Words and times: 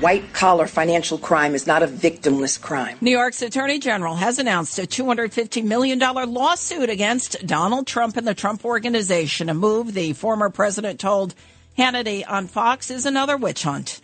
White 0.00 0.32
collar 0.32 0.66
financial 0.66 1.18
crime 1.18 1.54
is 1.54 1.68
not 1.68 1.84
a 1.84 1.86
victimless 1.86 2.60
crime. 2.60 2.98
New 3.00 3.12
York's 3.12 3.42
Attorney 3.42 3.78
General 3.78 4.16
has 4.16 4.40
announced 4.40 4.76
a 4.80 4.82
$250 4.82 5.62
million 5.62 6.00
lawsuit 6.00 6.90
against 6.90 7.46
Donald 7.46 7.86
Trump 7.86 8.16
and 8.16 8.26
the 8.26 8.34
Trump 8.34 8.64
Organization, 8.64 9.48
a 9.48 9.54
move 9.54 9.94
the 9.94 10.12
former 10.12 10.50
president 10.50 10.98
told 10.98 11.36
Hannity 11.78 12.24
on 12.28 12.48
Fox 12.48 12.90
is 12.90 13.06
another 13.06 13.36
witch 13.36 13.62
hunt. 13.62 14.00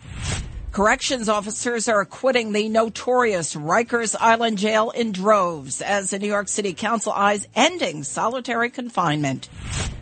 Corrections 0.71 1.27
officers 1.27 1.89
are 1.89 2.05
quitting 2.05 2.53
the 2.53 2.69
notorious 2.69 3.55
Rikers 3.55 4.15
Island 4.17 4.57
jail 4.57 4.89
in 4.91 5.11
droves 5.11 5.81
as 5.81 6.11
the 6.11 6.19
New 6.19 6.29
York 6.29 6.47
City 6.47 6.71
Council 6.71 7.11
eyes 7.11 7.45
ending 7.53 8.03
solitary 8.03 8.69
confinement. 8.69 9.49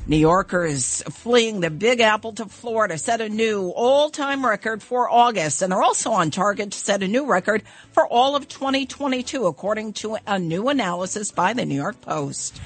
New 0.06 0.18
Yorkers 0.18 1.02
fleeing 1.10 1.62
the 1.62 1.72
Big 1.72 2.02
Apple 2.02 2.34
to 2.34 2.46
Florida 2.46 3.00
set 3.00 3.20
a 3.20 3.30
new 3.30 3.70
all-time 3.70 4.46
record 4.46 4.84
for 4.84 5.10
August, 5.10 5.64
and 5.64 5.72
they're 5.72 5.82
also 5.82 6.12
on 6.12 6.30
target 6.30 6.70
to 6.70 6.78
set 6.78 7.02
a 7.02 7.08
new 7.08 7.26
record 7.26 7.64
for 7.92 8.06
all 8.06 8.36
of 8.36 8.48
2022, 8.48 9.48
according 9.48 9.94
to 9.94 10.18
a 10.28 10.38
new 10.38 10.70
analysis 10.70 11.32
by 11.32 11.54
the 11.54 11.66
New 11.66 11.74
York 11.74 12.00
Post. 12.02 12.62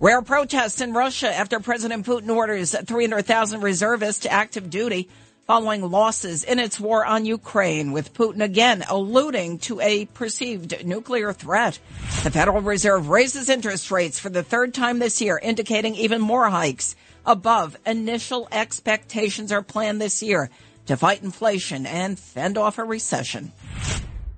Rare 0.00 0.22
protests 0.22 0.80
in 0.80 0.94
Russia 0.94 1.28
after 1.28 1.60
President 1.60 2.06
Putin 2.06 2.34
orders 2.34 2.74
300,000 2.74 3.60
reservists 3.60 4.22
to 4.22 4.32
active 4.32 4.70
duty 4.70 5.10
following 5.48 5.90
losses 5.90 6.44
in 6.44 6.58
its 6.58 6.78
war 6.78 7.06
on 7.06 7.24
Ukraine, 7.24 7.90
with 7.90 8.12
Putin 8.12 8.44
again 8.44 8.84
alluding 8.86 9.58
to 9.58 9.80
a 9.80 10.04
perceived 10.04 10.84
nuclear 10.84 11.32
threat. 11.32 11.78
The 12.22 12.30
Federal 12.30 12.60
Reserve 12.60 13.08
raises 13.08 13.48
interest 13.48 13.90
rates 13.90 14.18
for 14.18 14.28
the 14.28 14.42
third 14.42 14.74
time 14.74 14.98
this 14.98 15.22
year, 15.22 15.40
indicating 15.42 15.94
even 15.94 16.20
more 16.20 16.50
hikes 16.50 16.94
above 17.24 17.78
initial 17.86 18.46
expectations 18.52 19.50
are 19.50 19.62
planned 19.62 20.02
this 20.02 20.22
year 20.22 20.50
to 20.84 20.98
fight 20.98 21.22
inflation 21.22 21.86
and 21.86 22.18
fend 22.18 22.58
off 22.58 22.76
a 22.76 22.84
recession. 22.84 23.50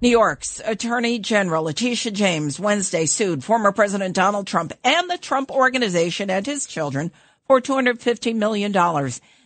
New 0.01 0.11
York's 0.11 0.63
Attorney 0.65 1.19
General 1.19 1.65
Letitia 1.65 2.13
James 2.13 2.61
Wednesday 2.61 3.07
sued 3.07 3.43
former 3.43 3.73
President 3.73 4.15
Donald 4.15 4.47
Trump 4.47 4.73
and 4.85 5.11
the 5.11 5.19
Trump 5.19 5.51
Organization 5.51 6.31
and 6.31 6.47
his 6.47 6.67
children 6.67 7.11
for 7.49 7.61
$250 7.61 8.33
million. 8.37 8.73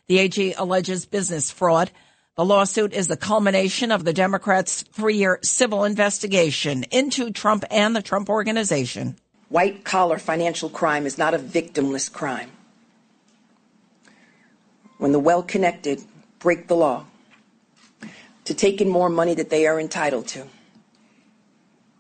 The 0.07 0.19
AG 0.19 0.53
alleges 0.55 1.07
business 1.07 1.51
fraud. 1.51 1.91
The 2.37 2.45
lawsuit 2.45 2.93
is 2.93 3.07
the 3.07 3.17
culmination 3.17 3.91
of 3.91 4.05
the 4.05 4.13
Democrats' 4.13 4.83
three-year 4.83 5.39
civil 5.43 5.85
investigation 5.85 6.85
into 6.91 7.31
Trump 7.31 7.65
and 7.71 7.97
the 7.97 8.03
Trump 8.03 8.29
Organization. 8.29 9.17
White 9.49 9.85
collar 9.85 10.19
financial 10.19 10.69
crime 10.69 11.07
is 11.07 11.17
not 11.17 11.33
a 11.33 11.39
victimless 11.39 12.13
crime. 12.13 12.51
When 14.99 15.13
the 15.13 15.19
well 15.19 15.43
connected 15.43 16.03
break 16.39 16.67
the 16.67 16.77
law 16.77 17.07
to 18.45 18.55
take 18.55 18.81
in 18.81 18.89
more 18.89 19.09
money 19.09 19.35
that 19.35 19.49
they 19.49 19.67
are 19.67 19.81
entitled 19.81 20.29
to, 20.29 20.47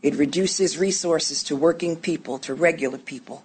it 0.02 0.14
reduces 0.16 0.76
resources 0.76 1.42
to 1.44 1.56
working 1.56 1.96
people, 1.96 2.38
to 2.40 2.54
regular 2.54 2.98
people, 2.98 3.44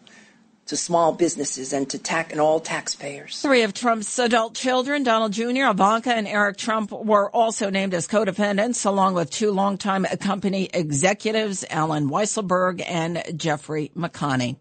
to 0.70 0.78
small 0.78 1.12
businesses 1.12 1.73
and 1.73 1.89
to 1.89 1.98
tax 1.98 2.31
and 2.31 2.39
all 2.39 2.59
taxpayers. 2.59 3.42
Three 3.42 3.64
of 3.64 3.73
Trump's 3.73 4.20
adult 4.20 4.53
children, 4.53 5.02
Donald 5.03 5.34
Jr., 5.34 5.66
Ivanka, 5.72 6.14
and 6.14 6.28
Eric 6.28 6.58
Trump, 6.58 6.92
were 6.92 7.30
also 7.31 7.72
named 7.72 7.95
as 7.95 8.06
co-defendants, 8.06 8.85
along 8.85 9.16
with 9.16 9.31
two 9.31 9.52
longtime 9.52 10.06
company 10.19 10.69
executives, 10.72 11.66
Allen 11.72 12.07
Weisselberg 12.09 12.84
and 12.88 13.24
Jeffrey 13.35 13.91
McConney. 13.97 14.57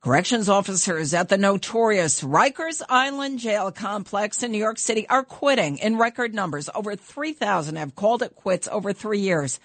Corrections 0.00 0.48
officers 0.48 1.14
at 1.14 1.28
the 1.28 1.38
notorious 1.38 2.22
Rikers 2.24 2.82
Island 2.88 3.38
jail 3.38 3.70
complex 3.70 4.42
in 4.42 4.50
New 4.50 4.58
York 4.58 4.78
City 4.78 5.08
are 5.08 5.22
quitting 5.22 5.78
in 5.78 5.96
record 5.96 6.34
numbers. 6.34 6.68
Over 6.74 6.96
3,000 6.96 7.76
have 7.76 7.94
called 7.94 8.22
it 8.22 8.34
quits 8.34 8.66
over 8.66 8.92
three 8.92 9.20
years. 9.20 9.60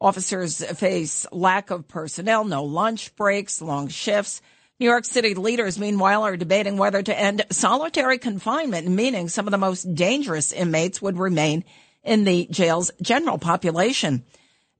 Officers 0.00 0.64
face 0.76 1.26
lack 1.32 1.70
of 1.70 1.88
personnel, 1.88 2.44
no 2.44 2.62
lunch 2.62 3.16
breaks, 3.16 3.60
long 3.60 3.88
shifts. 3.88 4.40
New 4.80 4.86
York 4.86 5.04
City 5.04 5.34
leaders, 5.34 5.76
meanwhile, 5.76 6.22
are 6.22 6.36
debating 6.36 6.76
whether 6.76 7.02
to 7.02 7.18
end 7.18 7.44
solitary 7.50 8.16
confinement, 8.16 8.86
meaning 8.86 9.28
some 9.28 9.48
of 9.48 9.50
the 9.50 9.58
most 9.58 9.92
dangerous 9.92 10.52
inmates 10.52 11.02
would 11.02 11.18
remain 11.18 11.64
in 12.04 12.22
the 12.22 12.46
jail's 12.52 12.92
general 13.02 13.38
population. 13.38 14.24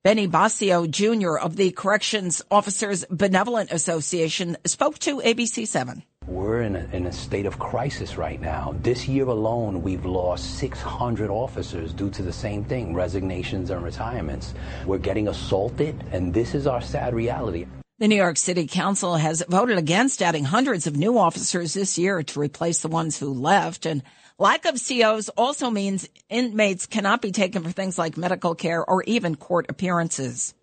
Benny 0.04 0.28
Boscio 0.28 0.88
Jr. 0.88 1.37
of 1.37 1.56
the 1.56 1.72
Corrections 1.72 2.41
Officers 2.48 3.04
Benevolent 3.10 3.72
Association 3.72 4.56
spoke 4.64 5.00
to 5.00 5.19
ABC 5.19 5.66
7. 5.66 6.04
We're 6.28 6.62
in 6.62 6.76
a, 6.76 6.88
in 6.92 7.06
a 7.06 7.12
state 7.12 7.47
of 7.47 7.58
crisis 7.58 8.16
right 8.16 8.41
now. 8.41 8.76
This 8.81 9.08
year 9.08 9.26
alone, 9.26 9.82
we've 9.82 10.04
lost 10.04 10.58
600 10.58 11.28
officers 11.28 11.92
due 11.92 12.10
to 12.10 12.22
the 12.22 12.32
same 12.32 12.62
thing 12.62 12.94
resignations 12.94 13.70
and 13.70 13.82
retirements. 13.82 14.54
We're 14.87 14.98
getting 14.98 15.26
assaulted, 15.26 16.04
and 16.12 16.32
this 16.32 16.54
is 16.54 16.69
our 16.69 16.81
sad 16.81 17.14
reality. 17.14 17.66
The 18.00 18.06
New 18.06 18.14
York 18.14 18.36
City 18.36 18.69
Council 18.69 19.16
has 19.16 19.42
voted 19.48 19.76
against 19.76 20.22
adding 20.22 20.44
hundreds 20.44 20.86
of 20.86 20.97
new 20.97 21.19
officers 21.19 21.75
this 21.75 21.98
year 21.98 22.22
to 22.22 22.38
replace 22.38 22.78
the 22.78 22.86
ones 22.86 23.19
who 23.19 23.32
left. 23.32 23.86
And 23.86 24.04
lack 24.38 24.66
of 24.66 24.81
COs 24.81 25.28
also 25.31 25.69
means 25.69 26.08
inmates 26.28 26.87
cannot 26.87 27.22
be 27.22 27.32
taken 27.32 27.64
for 27.64 27.72
things 27.72 27.98
like 27.98 28.16
medical 28.16 28.54
care 28.54 28.88
or 28.88 29.03
even 29.03 29.34
court 29.34 29.66
appearances. 29.69 30.54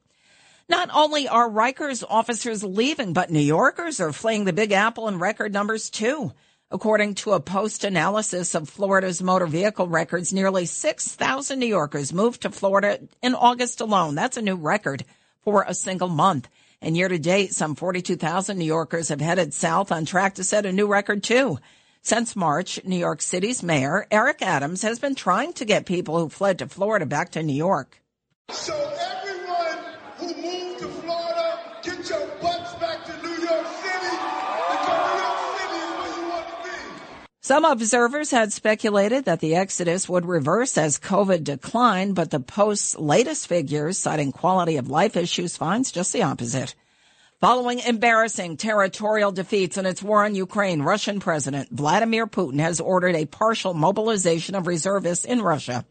Not 0.69 0.89
only 0.93 1.27
are 1.27 1.49
Rikers 1.49 2.05
officers 2.09 2.63
leaving, 2.63 3.11
but 3.11 3.29
New 3.29 3.41
Yorkers 3.41 3.99
are 3.99 4.13
fleeing 4.13 4.45
the 4.45 4.53
Big 4.53 4.71
Apple 4.71 5.09
in 5.09 5.19
record 5.19 5.51
numbers 5.51 5.89
too. 5.89 6.31
According 6.71 7.15
to 7.15 7.33
a 7.33 7.41
post 7.41 7.83
analysis 7.83 8.55
of 8.55 8.69
Florida's 8.69 9.21
motor 9.21 9.45
vehicle 9.45 9.89
records, 9.89 10.31
nearly 10.31 10.65
6,000 10.65 11.59
New 11.59 11.65
Yorkers 11.65 12.13
moved 12.13 12.43
to 12.43 12.49
Florida 12.49 12.99
in 13.21 13.35
August 13.35 13.81
alone. 13.81 14.15
That's 14.15 14.37
a 14.37 14.41
new 14.41 14.55
record 14.55 15.03
for 15.43 15.65
a 15.67 15.73
single 15.73 16.07
month. 16.07 16.47
And 16.85 16.95
year 16.95 17.07
to 17.07 17.17
date, 17.17 17.51
some 17.51 17.73
42,000 17.73 18.59
New 18.59 18.63
Yorkers 18.63 19.09
have 19.09 19.19
headed 19.19 19.55
south 19.55 19.91
on 19.91 20.05
track 20.05 20.35
to 20.35 20.43
set 20.43 20.67
a 20.67 20.71
new 20.71 20.85
record 20.85 21.23
too. 21.23 21.57
Since 22.03 22.35
March, 22.35 22.79
New 22.85 22.95
York 22.95 23.23
City's 23.23 23.63
mayor, 23.63 24.05
Eric 24.11 24.43
Adams, 24.43 24.83
has 24.83 24.99
been 24.99 25.15
trying 25.15 25.53
to 25.53 25.65
get 25.65 25.87
people 25.87 26.19
who 26.19 26.29
fled 26.29 26.59
to 26.59 26.67
Florida 26.67 27.07
back 27.07 27.31
to 27.31 27.41
New 27.41 27.55
York. 27.55 28.03
So 28.51 28.75
everyone 28.99 29.95
who 30.17 30.27
moved 30.35 30.79
to 30.81 31.04
Some 37.45 37.63
observers 37.63 38.31
had 38.31 38.51
speculated 38.51 39.25
that 39.25 39.39
the 39.39 39.53
exodus 39.53 40.09
would 40.09 40.25
reverse 40.25 40.79
as 40.79 40.97
COVID 40.97 41.43
declined, 41.43 42.15
but 42.15 42.31
the 42.31 42.39
Post's 42.39 42.97
latest 42.97 43.45
figures, 43.45 43.99
citing 43.99 44.31
quality 44.31 44.77
of 44.77 44.89
life 44.89 45.15
issues, 45.15 45.55
finds 45.55 45.91
just 45.91 46.11
the 46.11 46.23
opposite. 46.23 46.73
Following 47.39 47.77
embarrassing 47.77 48.57
territorial 48.57 49.31
defeats 49.31 49.77
in 49.77 49.85
its 49.85 50.01
war 50.01 50.25
on 50.25 50.33
Ukraine, 50.33 50.81
Russian 50.81 51.19
President 51.19 51.69
Vladimir 51.69 52.25
Putin 52.25 52.59
has 52.61 52.79
ordered 52.79 53.15
a 53.15 53.27
partial 53.27 53.75
mobilization 53.75 54.55
of 54.55 54.65
reservists 54.65 55.23
in 55.23 55.39
Russia. 55.39 55.85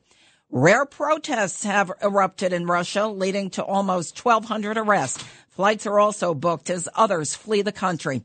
Rare 0.50 0.86
protests 0.86 1.62
have 1.62 1.92
erupted 2.02 2.52
in 2.52 2.66
Russia, 2.66 3.06
leading 3.06 3.50
to 3.50 3.62
almost 3.62 4.18
1,200 4.24 4.76
arrests. 4.76 5.22
Flights 5.50 5.86
are 5.86 6.00
also 6.00 6.34
booked 6.34 6.68
as 6.68 6.88
others 6.96 7.36
flee 7.36 7.62
the 7.62 7.70
country. 7.70 8.24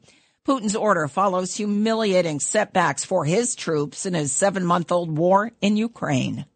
Putin's 0.49 0.75
order 0.75 1.07
follows 1.07 1.55
humiliating 1.55 2.39
setbacks 2.39 3.05
for 3.05 3.23
his 3.23 3.53
troops 3.53 4.07
in 4.07 4.15
his 4.15 4.31
seven 4.31 4.65
month 4.65 4.91
old 4.91 5.15
war 5.15 5.51
in 5.61 5.77
Ukraine. 5.77 6.47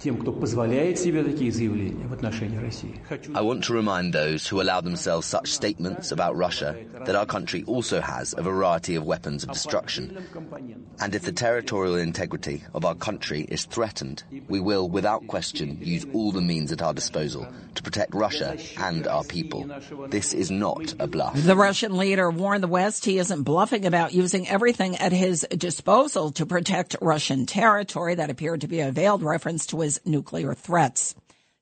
тем, 0.00 0.18
кто 0.18 0.32
позволяет 0.32 0.98
себе 0.98 1.22
такие 1.22 1.50
заявления 1.50 2.06
в 2.06 2.12
отношении 2.12 2.58
России. 2.58 3.00
I 3.34 3.42
want 3.42 3.64
to 3.64 3.72
remind 3.72 4.12
those 4.12 4.46
who 4.46 4.60
allow 4.60 4.80
themselves 4.80 5.26
such 5.26 5.48
statements 5.50 6.12
about 6.12 6.36
Russia 6.36 6.76
that 7.06 7.16
our 7.16 7.26
country 7.26 7.64
also 7.66 8.00
has 8.00 8.34
a 8.36 8.42
variety 8.42 8.94
of 8.94 9.04
weapons 9.04 9.44
of 9.44 9.52
destruction. 9.52 10.16
And 11.00 11.14
if 11.14 11.22
the 11.22 11.32
territorial 11.32 11.96
integrity 11.96 12.64
of 12.74 12.84
our 12.84 12.94
country 12.94 13.46
is 13.48 13.64
threatened, 13.64 14.24
we 14.48 14.60
will, 14.60 14.88
without 14.88 15.26
question, 15.26 15.78
use 15.80 16.06
all 16.12 16.32
the 16.32 16.40
means 16.40 16.72
at 16.72 16.82
our 16.82 16.94
disposal 16.94 17.46
to 17.74 17.82
protect 17.82 18.14
Russia 18.14 18.56
and 18.78 19.06
our 19.06 19.24
people. 19.24 19.66
This 20.08 20.32
is 20.32 20.50
not 20.50 20.94
a 20.98 21.06
bluff. 21.06 21.34
The 21.36 21.56
Russian 21.56 21.96
leader 21.96 22.30
warned 22.30 22.62
the 22.62 22.68
West 22.68 23.04
he 23.04 23.18
isn't 23.18 23.42
bluffing 23.42 23.86
about 23.86 24.12
using 24.14 24.48
everything 24.48 24.96
at 24.96 25.12
his 25.12 25.46
disposal 25.56 26.32
to 26.32 26.46
protect 26.46 26.96
Russian 27.00 27.46
territory. 27.46 28.14
That 28.14 28.30
appeared 28.30 28.62
to 28.62 28.68
be 28.68 28.80
a 28.80 28.92
veiled 28.92 29.22
reference 29.22 29.66
to 29.66 29.80
his 29.80 29.89
nuclear 30.05 30.53
threats, 30.53 31.15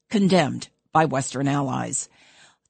condemned 0.10 0.70
by 0.92 1.06
Western 1.06 1.48
allies. 1.48 2.10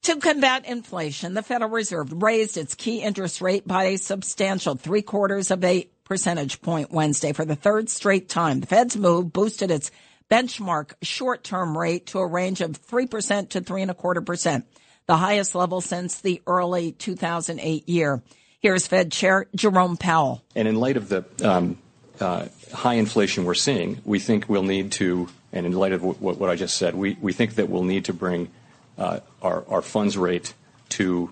To 0.04 0.16
combat 0.16 0.66
inflation, 0.66 1.34
the 1.34 1.44
Federal 1.44 1.72
Reserve 1.72 2.24
raised 2.24 2.58
its 2.58 2.76
key 2.76 3.02
interest 3.02 3.42
rate 3.42 3.68
by 3.68 3.86
a 3.86 3.98
substantial 3.98 4.76
three 4.76 5.02
quarters 5.02 5.52
of 5.52 5.64
a 5.64 5.90
percentage 6.06 6.62
point 6.62 6.92
Wednesday 6.92 7.34
for 7.34 7.46
the 7.46 7.56
third 7.56 7.90
straight 7.90 8.30
time. 8.30 8.62
The 8.62 8.68
Fed's 8.68 8.96
move 8.96 9.34
boosted 9.34 9.72
its 9.72 9.92
benchmark 10.30 10.94
short 11.02 11.44
term 11.44 11.78
rate 11.78 12.08
to 12.08 12.20
a 12.20 12.28
range 12.28 12.62
of 12.62 12.82
3% 12.82 13.50
to 13.50 13.62
three 13.62 13.82
and 13.82 13.92
a 13.92 13.94
quarter 13.94 14.22
percent, 14.22 14.66
the 15.06 15.18
highest 15.18 15.56
level 15.56 15.82
since 15.82 16.22
the 16.22 16.42
early 16.48 16.92
2008 16.94 17.90
year. 17.90 18.24
Here's 18.60 18.88
Fed 18.88 19.12
Chair 19.12 19.48
Jerome 19.56 19.98
Powell. 19.98 20.44
And 20.56 20.68
in 20.68 20.76
light 20.76 20.98
of 20.98 21.10
the 21.10 21.26
um, 21.44 21.78
uh, 22.20 22.48
high 22.74 22.96
inflation 22.96 23.46
we're 23.46 23.54
seeing, 23.54 24.02
we 24.04 24.20
think 24.20 24.50
we'll 24.50 24.64
need 24.64 24.92
to, 24.94 25.28
and 25.52 25.66
in 25.66 25.74
light 25.74 25.94
of 25.94 26.04
what, 26.04 26.50
I 26.50 26.56
just 26.56 26.78
said, 26.78 26.96
we, 26.96 27.14
think 27.34 27.56
that 27.56 27.70
we'll 27.70 27.84
need 27.84 28.06
to 28.06 28.14
bring 28.14 28.50
uh, 28.98 29.20
our, 29.42 29.64
our 29.68 29.82
funds 29.82 30.18
rate 30.18 30.54
to 30.90 31.32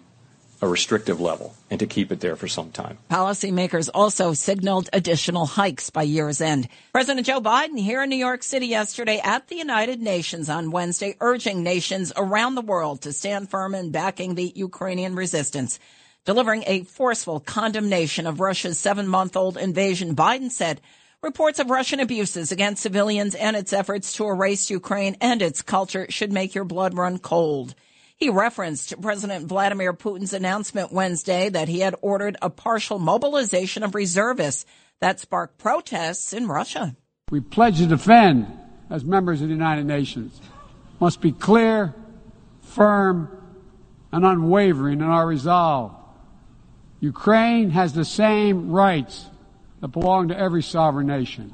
a 0.61 0.67
restrictive 0.67 1.21
level 1.21 1.55
and 1.69 1.79
to 1.79 1.85
keep 1.85 2.11
it 2.11 2.19
there 2.19 2.35
for 2.35 2.47
some 2.47 2.71
time. 2.71 2.97
Policymakers 3.11 3.89
also 3.93 4.33
signaled 4.33 4.89
additional 4.91 5.45
hikes 5.45 5.91
by 5.91 6.01
year's 6.01 6.41
end. 6.41 6.67
President 6.93 7.27
Joe 7.27 7.41
Biden 7.41 7.79
here 7.79 8.01
in 8.01 8.09
New 8.09 8.15
York 8.15 8.41
City 8.41 8.67
yesterday 8.67 9.19
at 9.23 9.47
the 9.49 9.55
United 9.55 10.01
Nations 10.01 10.49
on 10.49 10.71
Wednesday, 10.71 11.15
urging 11.21 11.61
nations 11.61 12.11
around 12.17 12.55
the 12.55 12.61
world 12.61 13.01
to 13.03 13.13
stand 13.13 13.51
firm 13.51 13.75
in 13.75 13.91
backing 13.91 14.33
the 14.33 14.51
Ukrainian 14.55 15.15
resistance. 15.15 15.79
Delivering 16.25 16.63
a 16.65 16.83
forceful 16.83 17.39
condemnation 17.39 18.27
of 18.27 18.39
Russia's 18.39 18.79
seven 18.79 19.07
month 19.07 19.37
old 19.37 19.57
invasion, 19.57 20.15
Biden 20.15 20.51
said 20.51 20.81
reports 21.27 21.59
of 21.59 21.69
Russian 21.69 21.99
abuses 21.99 22.53
against 22.53 22.81
civilians 22.81 23.35
and 23.35 23.57
its 23.57 23.73
efforts 23.73 24.13
to 24.13 24.25
erase 24.25 24.69
Ukraine 24.69 25.17
and 25.19 25.41
its 25.41 25.61
culture 25.61 26.07
should 26.09 26.31
make 26.31 26.55
your 26.55 26.63
blood 26.63 26.93
run 26.93 27.19
cold. 27.19 27.75
He 28.15 28.29
referenced 28.29 28.99
President 29.01 29.45
Vladimir 29.45 29.91
Putin's 29.91 30.31
announcement 30.31 30.93
Wednesday 30.93 31.49
that 31.49 31.67
he 31.67 31.81
had 31.81 31.95
ordered 32.01 32.37
a 32.41 32.49
partial 32.49 32.97
mobilization 32.97 33.83
of 33.83 33.93
reservists 33.93 34.65
that 35.01 35.19
sparked 35.19 35.57
protests 35.57 36.31
in 36.31 36.47
Russia. 36.47 36.95
We 37.29 37.41
pledge 37.41 37.79
to 37.79 37.87
defend 37.87 38.47
as 38.89 39.03
members 39.03 39.41
of 39.41 39.49
the 39.49 39.53
United 39.53 39.85
Nations. 39.85 40.39
Must 41.01 41.19
be 41.19 41.33
clear, 41.33 41.93
firm, 42.61 43.29
and 44.13 44.25
unwavering 44.25 45.01
in 45.01 45.07
our 45.07 45.27
resolve. 45.27 45.93
Ukraine 47.01 47.71
has 47.71 47.91
the 47.91 48.05
same 48.05 48.71
rights 48.71 49.25
that 49.81 49.89
belong 49.89 50.29
to 50.29 50.37
every 50.37 50.63
sovereign 50.63 51.07
nation. 51.07 51.53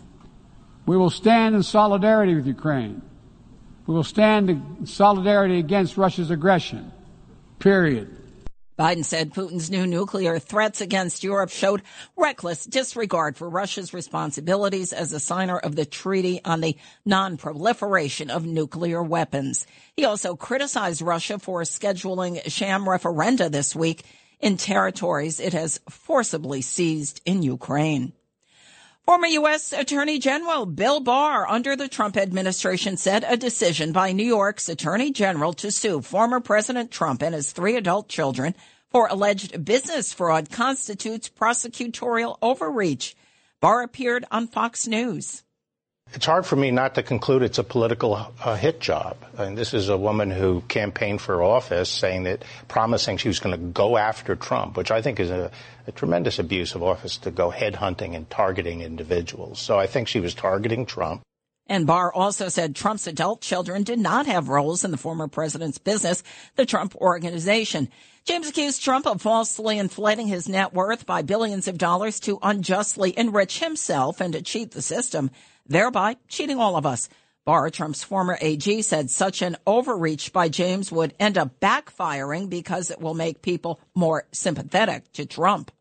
We 0.85 0.97
will 0.97 1.09
stand 1.09 1.55
in 1.55 1.63
solidarity 1.63 2.35
with 2.35 2.45
Ukraine. 2.45 3.01
We 3.85 3.93
will 3.93 4.03
stand 4.03 4.49
in 4.49 4.85
solidarity 4.85 5.59
against 5.59 5.97
Russia's 5.97 6.31
aggression. 6.31 6.91
Period. 7.59 8.17
Biden 8.77 9.05
said 9.05 9.33
Putin's 9.33 9.69
new 9.69 9.85
nuclear 9.85 10.39
threats 10.39 10.81
against 10.81 11.23
Europe 11.23 11.51
showed 11.51 11.83
reckless 12.17 12.65
disregard 12.65 13.37
for 13.37 13.47
Russia's 13.47 13.93
responsibilities 13.93 14.93
as 14.93 15.13
a 15.13 15.19
signer 15.19 15.59
of 15.59 15.75
the 15.75 15.85
Treaty 15.85 16.41
on 16.43 16.61
the 16.61 16.75
Non-Proliferation 17.05 18.31
of 18.31 18.45
Nuclear 18.45 19.03
Weapons. 19.03 19.67
He 19.95 20.05
also 20.05 20.35
criticized 20.35 21.03
Russia 21.03 21.37
for 21.37 21.61
scheduling 21.61 22.41
sham 22.51 22.85
referenda 22.85 23.51
this 23.51 23.75
week 23.75 24.05
in 24.43 24.57
territories 24.57 25.39
it 25.39 25.53
has 25.53 25.79
forcibly 25.89 26.61
seized 26.61 27.21
in 27.25 27.41
Ukraine. 27.41 28.11
Former 29.05 29.27
U.S. 29.27 29.73
Attorney 29.73 30.19
General 30.19 30.65
Bill 30.65 30.99
Barr 30.99 31.49
under 31.49 31.75
the 31.75 31.87
Trump 31.87 32.17
administration 32.17 32.97
said 32.97 33.25
a 33.27 33.37
decision 33.37 33.93
by 33.93 34.11
New 34.11 34.25
York's 34.25 34.67
Attorney 34.69 35.11
General 35.11 35.53
to 35.53 35.71
sue 35.71 36.01
former 36.01 36.39
President 36.39 36.91
Trump 36.91 37.21
and 37.21 37.33
his 37.33 37.51
three 37.51 37.77
adult 37.77 38.09
children 38.09 38.53
for 38.91 39.07
alleged 39.07 39.63
business 39.63 40.13
fraud 40.13 40.51
constitutes 40.51 41.29
prosecutorial 41.29 42.37
overreach. 42.41 43.15
Barr 43.61 43.81
appeared 43.81 44.25
on 44.29 44.47
Fox 44.47 44.87
News 44.87 45.43
it's 46.13 46.25
hard 46.25 46.45
for 46.45 46.55
me 46.55 46.69
not 46.69 46.95
to 46.95 47.03
conclude 47.03 47.41
it's 47.41 47.57
a 47.57 47.63
political 47.63 48.31
uh, 48.43 48.55
hit 48.55 48.79
job. 48.79 49.17
And 49.37 49.57
this 49.57 49.73
is 49.73 49.89
a 49.89 49.97
woman 49.97 50.29
who 50.29 50.61
campaigned 50.67 51.21
for 51.21 51.41
office 51.41 51.89
saying 51.89 52.23
that, 52.23 52.43
promising 52.67 53.17
she 53.17 53.27
was 53.27 53.39
going 53.39 53.59
to 53.59 53.65
go 53.65 53.97
after 53.97 54.35
Trump, 54.35 54.77
which 54.77 54.91
I 54.91 55.01
think 55.01 55.19
is 55.19 55.31
a, 55.31 55.51
a 55.87 55.91
tremendous 55.91 56.37
abuse 56.37 56.75
of 56.75 56.83
office 56.83 57.17
to 57.17 57.31
go 57.31 57.51
headhunting 57.51 58.15
and 58.15 58.29
targeting 58.29 58.81
individuals. 58.81 59.59
So 59.59 59.79
I 59.79 59.87
think 59.87 60.07
she 60.07 60.19
was 60.19 60.35
targeting 60.35 60.85
Trump. 60.85 61.21
And 61.65 61.87
Barr 61.87 62.13
also 62.13 62.49
said 62.49 62.75
Trump's 62.75 63.07
adult 63.07 63.41
children 63.41 63.83
did 63.83 63.97
not 63.97 64.27
have 64.27 64.49
roles 64.49 64.83
in 64.83 64.91
the 64.91 64.97
former 64.97 65.29
president's 65.29 65.77
business, 65.77 66.21
the 66.55 66.65
Trump 66.65 66.93
Organization. 66.97 67.89
James 68.25 68.49
accused 68.49 68.83
Trump 68.83 69.07
of 69.07 69.21
falsely 69.21 69.79
inflating 69.79 70.27
his 70.27 70.49
net 70.49 70.73
worth 70.73 71.05
by 71.05 71.21
billions 71.21 71.67
of 71.67 71.77
dollars 71.77 72.19
to 72.21 72.37
unjustly 72.41 73.17
enrich 73.17 73.59
himself 73.59 74.19
and 74.19 74.33
to 74.33 74.41
cheat 74.41 74.71
the 74.71 74.81
system 74.81 75.31
thereby 75.65 76.17
cheating 76.27 76.59
all 76.59 76.75
of 76.75 76.85
us. 76.85 77.09
Barr, 77.45 77.69
Trump's 77.69 78.03
former 78.03 78.37
AG, 78.39 78.81
said 78.83 79.09
such 79.09 79.41
an 79.41 79.57
overreach 79.67 80.31
by 80.31 80.47
James 80.47 80.91
would 80.91 81.13
end 81.19 81.37
up 81.37 81.59
backfiring 81.59 82.49
because 82.49 82.89
it 82.89 83.01
will 83.01 83.13
make 83.13 83.41
people 83.41 83.81
more 83.93 84.25
sympathetic 84.31 85.11
to 85.13 85.25
Trump. 85.25 85.71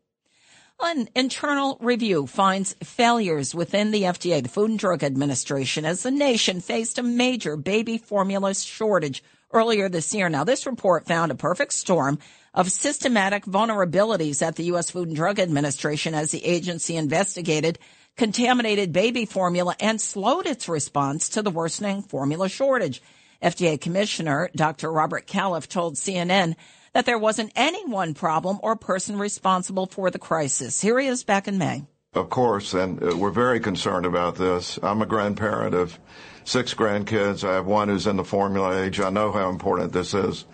An 0.81 1.07
internal 1.15 1.77
review 1.79 2.27
finds 2.27 2.73
failures 2.83 3.55
within 3.55 3.91
the 3.91 4.01
FDA, 4.01 4.43
the 4.43 4.49
Food 4.49 4.71
and 4.71 4.79
Drug 4.79 5.03
Administration, 5.03 5.85
as 5.85 6.03
the 6.03 6.11
nation 6.11 6.59
faced 6.59 6.97
a 6.97 7.03
major 7.03 7.55
baby 7.55 7.97
formula 7.97 8.53
shortage 8.53 9.23
earlier 9.53 9.87
this 9.87 10.13
year. 10.13 10.27
Now, 10.27 10.43
this 10.43 10.65
report 10.65 11.05
found 11.05 11.31
a 11.31 11.35
perfect 11.35 11.73
storm 11.73 12.19
of 12.53 12.71
systematic 12.71 13.45
vulnerabilities 13.45 14.41
at 14.41 14.55
the 14.57 14.65
U.S. 14.65 14.91
Food 14.91 15.07
and 15.07 15.15
Drug 15.15 15.39
Administration 15.39 16.13
as 16.13 16.31
the 16.31 16.43
agency 16.43 16.97
investigated 16.97 17.79
contaminated 18.17 18.93
baby 18.93 19.25
formula 19.25 19.75
and 19.79 19.99
slowed 19.99 20.45
its 20.45 20.69
response 20.69 21.29
to 21.29 21.41
the 21.41 21.51
worsening 21.51 22.01
formula 22.01 22.49
shortage. 22.49 23.01
FDA 23.41 23.79
Commissioner 23.79 24.49
Dr. 24.55 24.91
Robert 24.91 25.27
Califf 25.27 25.67
told 25.67 25.95
CNN 25.95 26.55
that 26.93 27.05
there 27.05 27.17
wasn't 27.17 27.51
any 27.55 27.85
one 27.85 28.13
problem 28.13 28.59
or 28.61 28.75
person 28.75 29.17
responsible 29.17 29.87
for 29.87 30.09
the 30.11 30.19
crisis. 30.19 30.79
Here 30.79 30.99
he 30.99 31.07
is 31.07 31.23
back 31.23 31.47
in 31.47 31.57
May. 31.57 31.83
Of 32.13 32.29
course, 32.29 32.75
and 32.75 33.01
uh, 33.03 33.17
we're 33.17 33.31
very 33.31 33.59
concerned 33.59 34.05
about 34.05 34.35
this. 34.35 34.77
I'm 34.83 35.01
a 35.01 35.05
grandparent 35.07 35.73
of 35.73 35.97
six 36.43 36.73
grandkids. 36.75 37.47
I 37.47 37.53
have 37.55 37.65
one 37.65 37.89
who's 37.89 38.05
in 38.05 38.17
the 38.17 38.23
formula 38.23 38.83
age. 38.83 38.99
I 38.99 39.09
know 39.09 39.31
how 39.31 39.49
important 39.49 39.93
this 39.93 40.13
is 40.13 40.45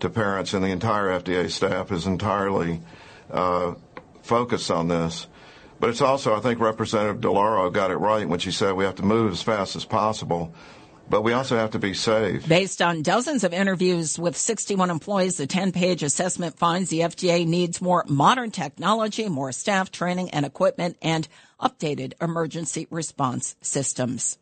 to 0.00 0.10
parents, 0.10 0.54
and 0.54 0.64
the 0.64 0.70
entire 0.70 1.20
FDA 1.20 1.48
staff 1.48 1.92
is 1.92 2.06
entirely 2.06 2.80
uh, 3.30 3.74
focused 4.22 4.72
on 4.72 4.88
this. 4.88 5.28
But 5.80 5.90
it's 5.90 6.00
also, 6.00 6.34
I 6.34 6.40
think 6.40 6.60
Representative 6.60 7.20
DeLauro 7.20 7.72
got 7.72 7.90
it 7.90 7.96
right 7.96 8.28
when 8.28 8.38
she 8.38 8.50
said 8.52 8.72
we 8.72 8.84
have 8.84 8.94
to 8.96 9.02
move 9.04 9.32
as 9.32 9.42
fast 9.42 9.76
as 9.76 9.84
possible. 9.84 10.54
But 11.08 11.22
we 11.22 11.34
also 11.34 11.56
have 11.56 11.72
to 11.72 11.78
be 11.78 11.92
safe. 11.92 12.48
Based 12.48 12.80
on 12.80 13.02
dozens 13.02 13.44
of 13.44 13.52
interviews 13.52 14.18
with 14.18 14.36
61 14.36 14.88
employees, 14.88 15.36
the 15.36 15.46
10 15.46 15.72
page 15.72 16.02
assessment 16.02 16.58
finds 16.58 16.88
the 16.88 17.00
FDA 17.00 17.46
needs 17.46 17.82
more 17.82 18.04
modern 18.08 18.50
technology, 18.50 19.28
more 19.28 19.52
staff 19.52 19.90
training 19.90 20.30
and 20.30 20.46
equipment, 20.46 20.96
and 21.02 21.28
updated 21.60 22.14
emergency 22.22 22.86
response 22.90 23.54
systems. 23.60 24.38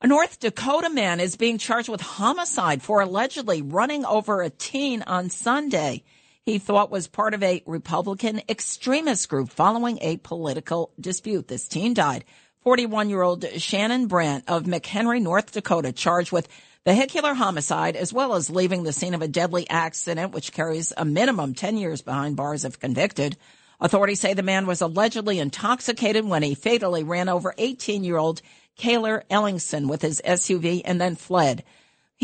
A 0.00 0.06
North 0.06 0.40
Dakota 0.40 0.90
man 0.90 1.20
is 1.20 1.36
being 1.36 1.58
charged 1.58 1.88
with 1.88 2.00
homicide 2.00 2.82
for 2.82 3.00
allegedly 3.00 3.62
running 3.62 4.04
over 4.04 4.42
a 4.42 4.50
teen 4.50 5.02
on 5.02 5.30
Sunday 5.30 6.02
he 6.46 6.58
thought 6.58 6.90
was 6.90 7.08
part 7.08 7.32
of 7.32 7.42
a 7.42 7.62
Republican 7.66 8.42
extremist 8.48 9.28
group 9.28 9.48
following 9.48 9.98
a 10.02 10.18
political 10.18 10.92
dispute. 11.00 11.48
This 11.48 11.66
teen 11.66 11.94
died. 11.94 12.24
41 12.62 13.08
year 13.08 13.22
old 13.22 13.44
Shannon 13.58 14.08
Brandt 14.08 14.44
of 14.48 14.64
McHenry, 14.64 15.22
North 15.22 15.52
Dakota, 15.52 15.92
charged 15.92 16.32
with 16.32 16.48
vehicular 16.84 17.32
homicide 17.32 17.96
as 17.96 18.12
well 18.12 18.34
as 18.34 18.50
leaving 18.50 18.82
the 18.82 18.92
scene 18.92 19.14
of 19.14 19.22
a 19.22 19.28
deadly 19.28 19.68
accident, 19.70 20.32
which 20.32 20.52
carries 20.52 20.92
a 20.96 21.04
minimum 21.04 21.54
10 21.54 21.78
years 21.78 22.02
behind 22.02 22.36
bars 22.36 22.64
if 22.64 22.78
convicted. 22.78 23.36
Authorities 23.80 24.20
say 24.20 24.34
the 24.34 24.42
man 24.42 24.66
was 24.66 24.82
allegedly 24.82 25.38
intoxicated 25.38 26.26
when 26.26 26.42
he 26.42 26.54
fatally 26.54 27.04
ran 27.04 27.30
over 27.30 27.54
18 27.56 28.04
year 28.04 28.18
old 28.18 28.42
Cayler 28.76 29.24
Ellingson 29.30 29.88
with 29.88 30.02
his 30.02 30.20
SUV 30.24 30.82
and 30.84 31.00
then 31.00 31.16
fled. 31.16 31.64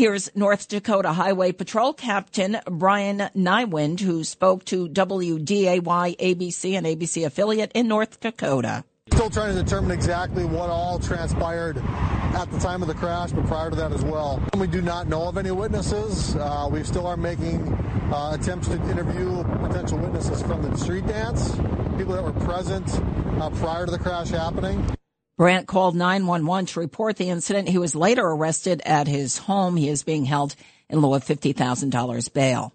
Here's 0.01 0.35
North 0.35 0.67
Dakota 0.67 1.13
Highway 1.13 1.51
Patrol 1.51 1.93
Captain 1.93 2.57
Brian 2.65 3.19
Niewind, 3.35 3.99
who 3.99 4.23
spoke 4.23 4.65
to 4.65 4.89
WDAY 4.89 5.79
ABC 5.79 6.73
and 6.75 6.87
ABC 6.87 7.23
affiliate 7.23 7.71
in 7.75 7.87
North 7.87 8.19
Dakota. 8.19 8.83
Still 9.13 9.29
trying 9.29 9.55
to 9.55 9.61
determine 9.61 9.91
exactly 9.91 10.43
what 10.43 10.71
all 10.71 10.97
transpired 10.97 11.77
at 11.77 12.49
the 12.49 12.57
time 12.57 12.81
of 12.81 12.87
the 12.87 12.95
crash, 12.95 13.31
but 13.31 13.45
prior 13.45 13.69
to 13.69 13.75
that 13.75 13.91
as 13.91 14.03
well. 14.03 14.43
We 14.57 14.65
do 14.65 14.81
not 14.81 15.07
know 15.07 15.27
of 15.27 15.37
any 15.37 15.51
witnesses. 15.51 16.35
Uh, 16.35 16.67
we 16.71 16.83
still 16.83 17.05
are 17.05 17.15
making 17.15 17.71
uh, 18.11 18.35
attempts 18.41 18.69
to 18.69 18.81
interview 18.89 19.43
potential 19.43 19.99
witnesses 19.99 20.41
from 20.41 20.63
the 20.63 20.75
street 20.79 21.05
dance, 21.05 21.51
people 21.95 22.15
that 22.15 22.23
were 22.23 22.33
present 22.43 22.89
uh, 23.39 23.51
prior 23.51 23.85
to 23.85 23.91
the 23.91 23.99
crash 23.99 24.29
happening. 24.29 24.83
Brandt 25.41 25.65
called 25.65 25.95
911 25.95 26.67
to 26.67 26.79
report 26.79 27.17
the 27.17 27.31
incident. 27.31 27.67
He 27.67 27.79
was 27.79 27.95
later 27.95 28.23
arrested 28.23 28.79
at 28.85 29.07
his 29.07 29.39
home. 29.39 29.75
He 29.75 29.89
is 29.89 30.03
being 30.03 30.23
held 30.23 30.55
in 30.87 30.99
lieu 30.99 31.15
of 31.15 31.25
$50,000 31.25 32.31
bail. 32.31 32.71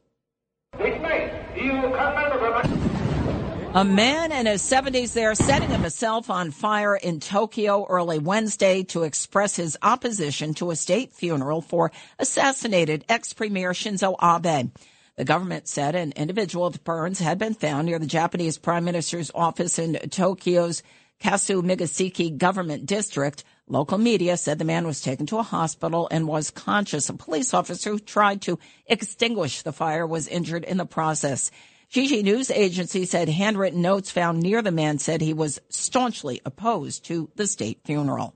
A 3.72 3.84
man 3.84 4.32
in 4.32 4.46
his 4.46 4.62
70s 4.62 5.12
there 5.12 5.36
setting 5.36 5.70
himself 5.70 6.28
on 6.28 6.50
fire 6.50 6.96
in 6.96 7.20
Tokyo 7.20 7.86
early 7.88 8.18
Wednesday 8.18 8.82
to 8.82 9.04
express 9.04 9.54
his 9.54 9.78
opposition 9.80 10.52
to 10.54 10.72
a 10.72 10.74
state 10.74 11.12
funeral 11.12 11.60
for 11.60 11.92
assassinated 12.18 13.04
ex-premier 13.08 13.74
Shinzo 13.74 14.16
Abe. 14.20 14.72
The 15.14 15.24
government 15.24 15.68
said 15.68 15.94
an 15.94 16.12
individual 16.16 16.66
with 16.66 16.82
burns 16.82 17.20
had 17.20 17.38
been 17.38 17.54
found 17.54 17.86
near 17.86 18.00
the 18.00 18.06
Japanese 18.06 18.58
prime 18.58 18.84
minister's 18.84 19.30
office 19.36 19.78
in 19.78 19.94
Tokyo's 20.10 20.82
Kasumigaseki 21.20 22.36
government 22.36 22.86
district. 22.86 23.44
Local 23.68 23.98
media 23.98 24.36
said 24.36 24.58
the 24.58 24.64
man 24.64 24.86
was 24.86 25.00
taken 25.00 25.26
to 25.26 25.38
a 25.38 25.42
hospital 25.42 26.06
and 26.10 26.28
was 26.28 26.50
conscious. 26.50 27.08
A 27.08 27.14
police 27.14 27.52
officer 27.52 27.90
who 27.90 27.98
tried 27.98 28.42
to 28.42 28.58
extinguish 28.86 29.62
the 29.62 29.72
fire 29.72 30.06
was 30.06 30.28
injured 30.28 30.62
in 30.62 30.76
the 30.76 30.86
process. 30.86 31.50
Jiji 31.92 32.22
News 32.22 32.50
Agency 32.50 33.06
said 33.06 33.28
handwritten 33.28 33.80
notes 33.80 34.10
found 34.10 34.40
near 34.40 34.62
the 34.62 34.70
man 34.70 34.98
said 34.98 35.20
he 35.20 35.32
was 35.32 35.60
staunchly 35.68 36.40
opposed 36.44 37.04
to 37.06 37.30
the 37.34 37.46
state 37.46 37.80
funeral. 37.84 38.35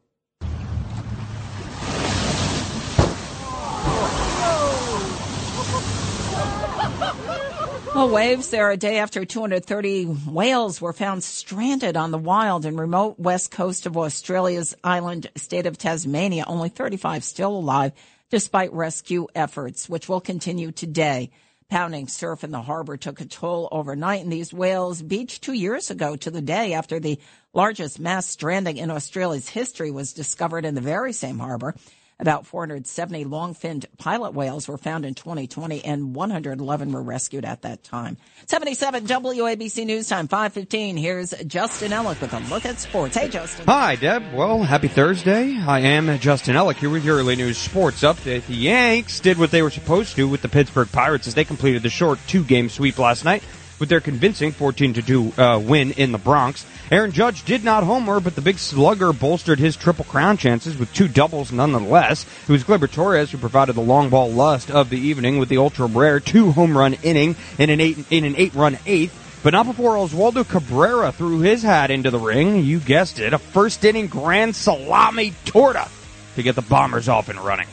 Well, 7.93 8.09
waves 8.09 8.51
there 8.51 8.71
a 8.71 8.77
day 8.77 8.99
after 8.99 9.25
230 9.25 10.05
whales 10.05 10.81
were 10.81 10.93
found 10.93 11.25
stranded 11.25 11.97
on 11.97 12.13
the 12.13 12.19
wild 12.19 12.65
and 12.65 12.79
remote 12.79 13.19
west 13.19 13.51
coast 13.51 13.85
of 13.85 13.97
Australia's 13.97 14.77
island 14.85 15.29
state 15.35 15.67
of 15.67 15.77
Tasmania. 15.77 16.45
Only 16.47 16.69
35 16.69 17.25
still 17.25 17.57
alive 17.57 17.93
despite 18.31 18.73
rescue 18.73 19.27
efforts, 19.35 19.89
which 19.89 20.09
will 20.09 20.21
continue 20.21 20.71
today. 20.71 21.31
Pounding 21.69 22.07
surf 22.07 22.45
in 22.45 22.53
the 22.53 22.63
harbor 22.63 22.97
took 22.97 23.21
a 23.21 23.25
toll 23.25 23.69
overnight, 23.73 24.23
and 24.23 24.33
these 24.33 24.53
whales 24.53 25.03
beached 25.03 25.43
two 25.43 25.53
years 25.53 25.91
ago 25.91 26.15
to 26.15 26.31
the 26.31 26.41
day 26.41 26.75
after 26.75 27.01
the 27.01 27.19
largest 27.53 27.99
mass 27.99 28.27
stranding 28.27 28.77
in 28.77 28.93
Australia's 28.93 29.49
history 29.49 29.91
was 29.91 30.13
discovered 30.13 30.65
in 30.65 30.77
the 30.77 30.81
very 30.81 31.13
same 31.13 31.41
harbor. 31.41 31.75
About 32.21 32.47
470 32.47 33.25
long-finned 33.25 33.87
pilot 33.97 34.35
whales 34.35 34.69
were 34.69 34.77
found 34.77 35.07
in 35.07 35.15
2020 35.15 35.83
and 35.87 36.15
111 36.15 36.93
were 36.93 37.03
rescued 37.03 37.47
at 37.47 37.63
that 37.63 37.83
time. 37.83 38.19
77 38.47 39.07
WABC 39.07 39.87
News 39.87 40.07
Time, 40.07 40.29
515. 40.29 40.99
Here's 40.99 41.31
Justin 41.47 41.93
Ellick 41.93 42.21
with 42.21 42.35
a 42.35 42.41
look 42.51 42.67
at 42.67 42.79
sports. 42.79 43.17
Hey, 43.17 43.29
Justin. 43.29 43.65
Hi, 43.67 43.97
Deb. 43.97 44.35
Well, 44.35 44.63
happy 44.63 44.89
Thursday. 44.89 45.57
I 45.57 45.81
am 45.81 46.19
Justin 46.19 46.57
Ellick 46.57 46.77
here 46.77 46.91
with 46.91 47.07
your 47.07 47.17
early 47.17 47.37
news 47.37 47.57
sports 47.57 48.03
update. 48.03 48.47
The 48.47 48.55
Yanks 48.55 49.21
did 49.21 49.39
what 49.39 49.51
they 49.51 49.63
were 49.63 49.71
supposed 49.71 50.15
to 50.17 50.29
with 50.29 50.43
the 50.43 50.49
Pittsburgh 50.49 50.93
Pirates 50.93 51.27
as 51.27 51.35
they 51.35 51.45
completed 51.45 51.83
the 51.83 51.89
short 51.89 52.19
two-game 52.27 52.69
sweep 52.69 52.99
last 52.99 53.25
night 53.25 53.43
with 53.81 53.89
their 53.89 54.01
convincing 54.01 54.53
14 54.53 54.93
2 54.95 55.33
uh, 55.37 55.59
win 55.59 55.91
in 55.93 56.13
the 56.13 56.19
Bronx. 56.19 56.65
Aaron 56.93 57.11
Judge 57.11 57.45
did 57.45 57.65
not 57.65 57.83
homer, 57.83 58.21
but 58.21 58.35
the 58.35 58.41
big 58.41 58.59
slugger 58.59 59.13
bolstered 59.13 59.59
his 59.59 59.77
triple 59.77 60.05
crown 60.05 60.37
chances 60.37 60.77
with 60.77 60.93
two 60.93 61.09
doubles 61.09 61.51
nonetheless. 61.51 62.27
It 62.43 62.53
was 62.53 62.63
Gleyber 62.63 62.91
Torres 62.91 63.31
who 63.31 63.39
provided 63.39 63.75
the 63.75 63.81
long 63.81 64.11
ball 64.11 64.31
lust 64.31 64.71
of 64.71 64.91
the 64.91 64.99
evening 64.99 65.39
with 65.39 65.49
the 65.49 65.59
ultra 65.59 65.87
rare 65.87 66.21
two 66.21 66.53
home 66.53 66.77
run 66.77 66.95
inning 67.03 67.35
in 67.59 67.71
an 67.71 67.81
eight 67.81 67.99
in 68.11 68.25
an 68.25 68.37
eight 68.37 68.55
run 68.55 68.79
eighth. 68.87 69.17
But 69.43 69.55
not 69.55 69.65
before 69.65 69.95
Oswaldo 69.95 70.47
Cabrera 70.47 71.13
threw 71.13 71.41
his 71.41 71.63
hat 71.63 71.91
into 71.91 72.11
the 72.11 72.19
ring. 72.19 72.63
You 72.63 72.79
guessed 72.79 73.19
it, 73.19 73.33
a 73.33 73.39
first 73.39 73.83
inning 73.85 74.09
grand 74.09 74.55
salami 74.55 75.33
torta 75.47 75.89
to 76.37 76.43
get 76.43 76.57
the 76.57 76.63
Bombers 76.63 77.09
off 77.09 77.31
and 77.31 77.41
running. 77.41 77.67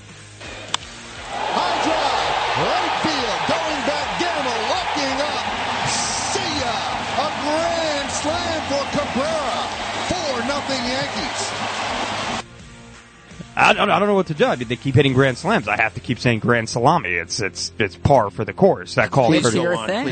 I 13.59 13.73
don't, 13.73 13.89
I 13.89 13.97
don't 13.97 14.07
know 14.07 14.13
what 14.13 14.27
to 14.27 14.35
do. 14.35 14.45
I 14.45 14.55
mean, 14.55 14.67
they 14.67 14.75
keep 14.75 14.93
hitting 14.93 15.13
grand 15.13 15.35
slams. 15.37 15.67
I 15.67 15.77
have 15.81 15.95
to 15.95 15.99
keep 15.99 16.19
saying 16.19 16.39
grand 16.39 16.69
salami. 16.69 17.09
It's 17.13 17.39
it's 17.39 17.71
it's 17.79 17.95
par 17.95 18.29
for 18.29 18.45
the 18.45 18.53
course. 18.53 18.93
That 18.95 19.09
call 19.09 19.31
courtesy. 19.41 19.57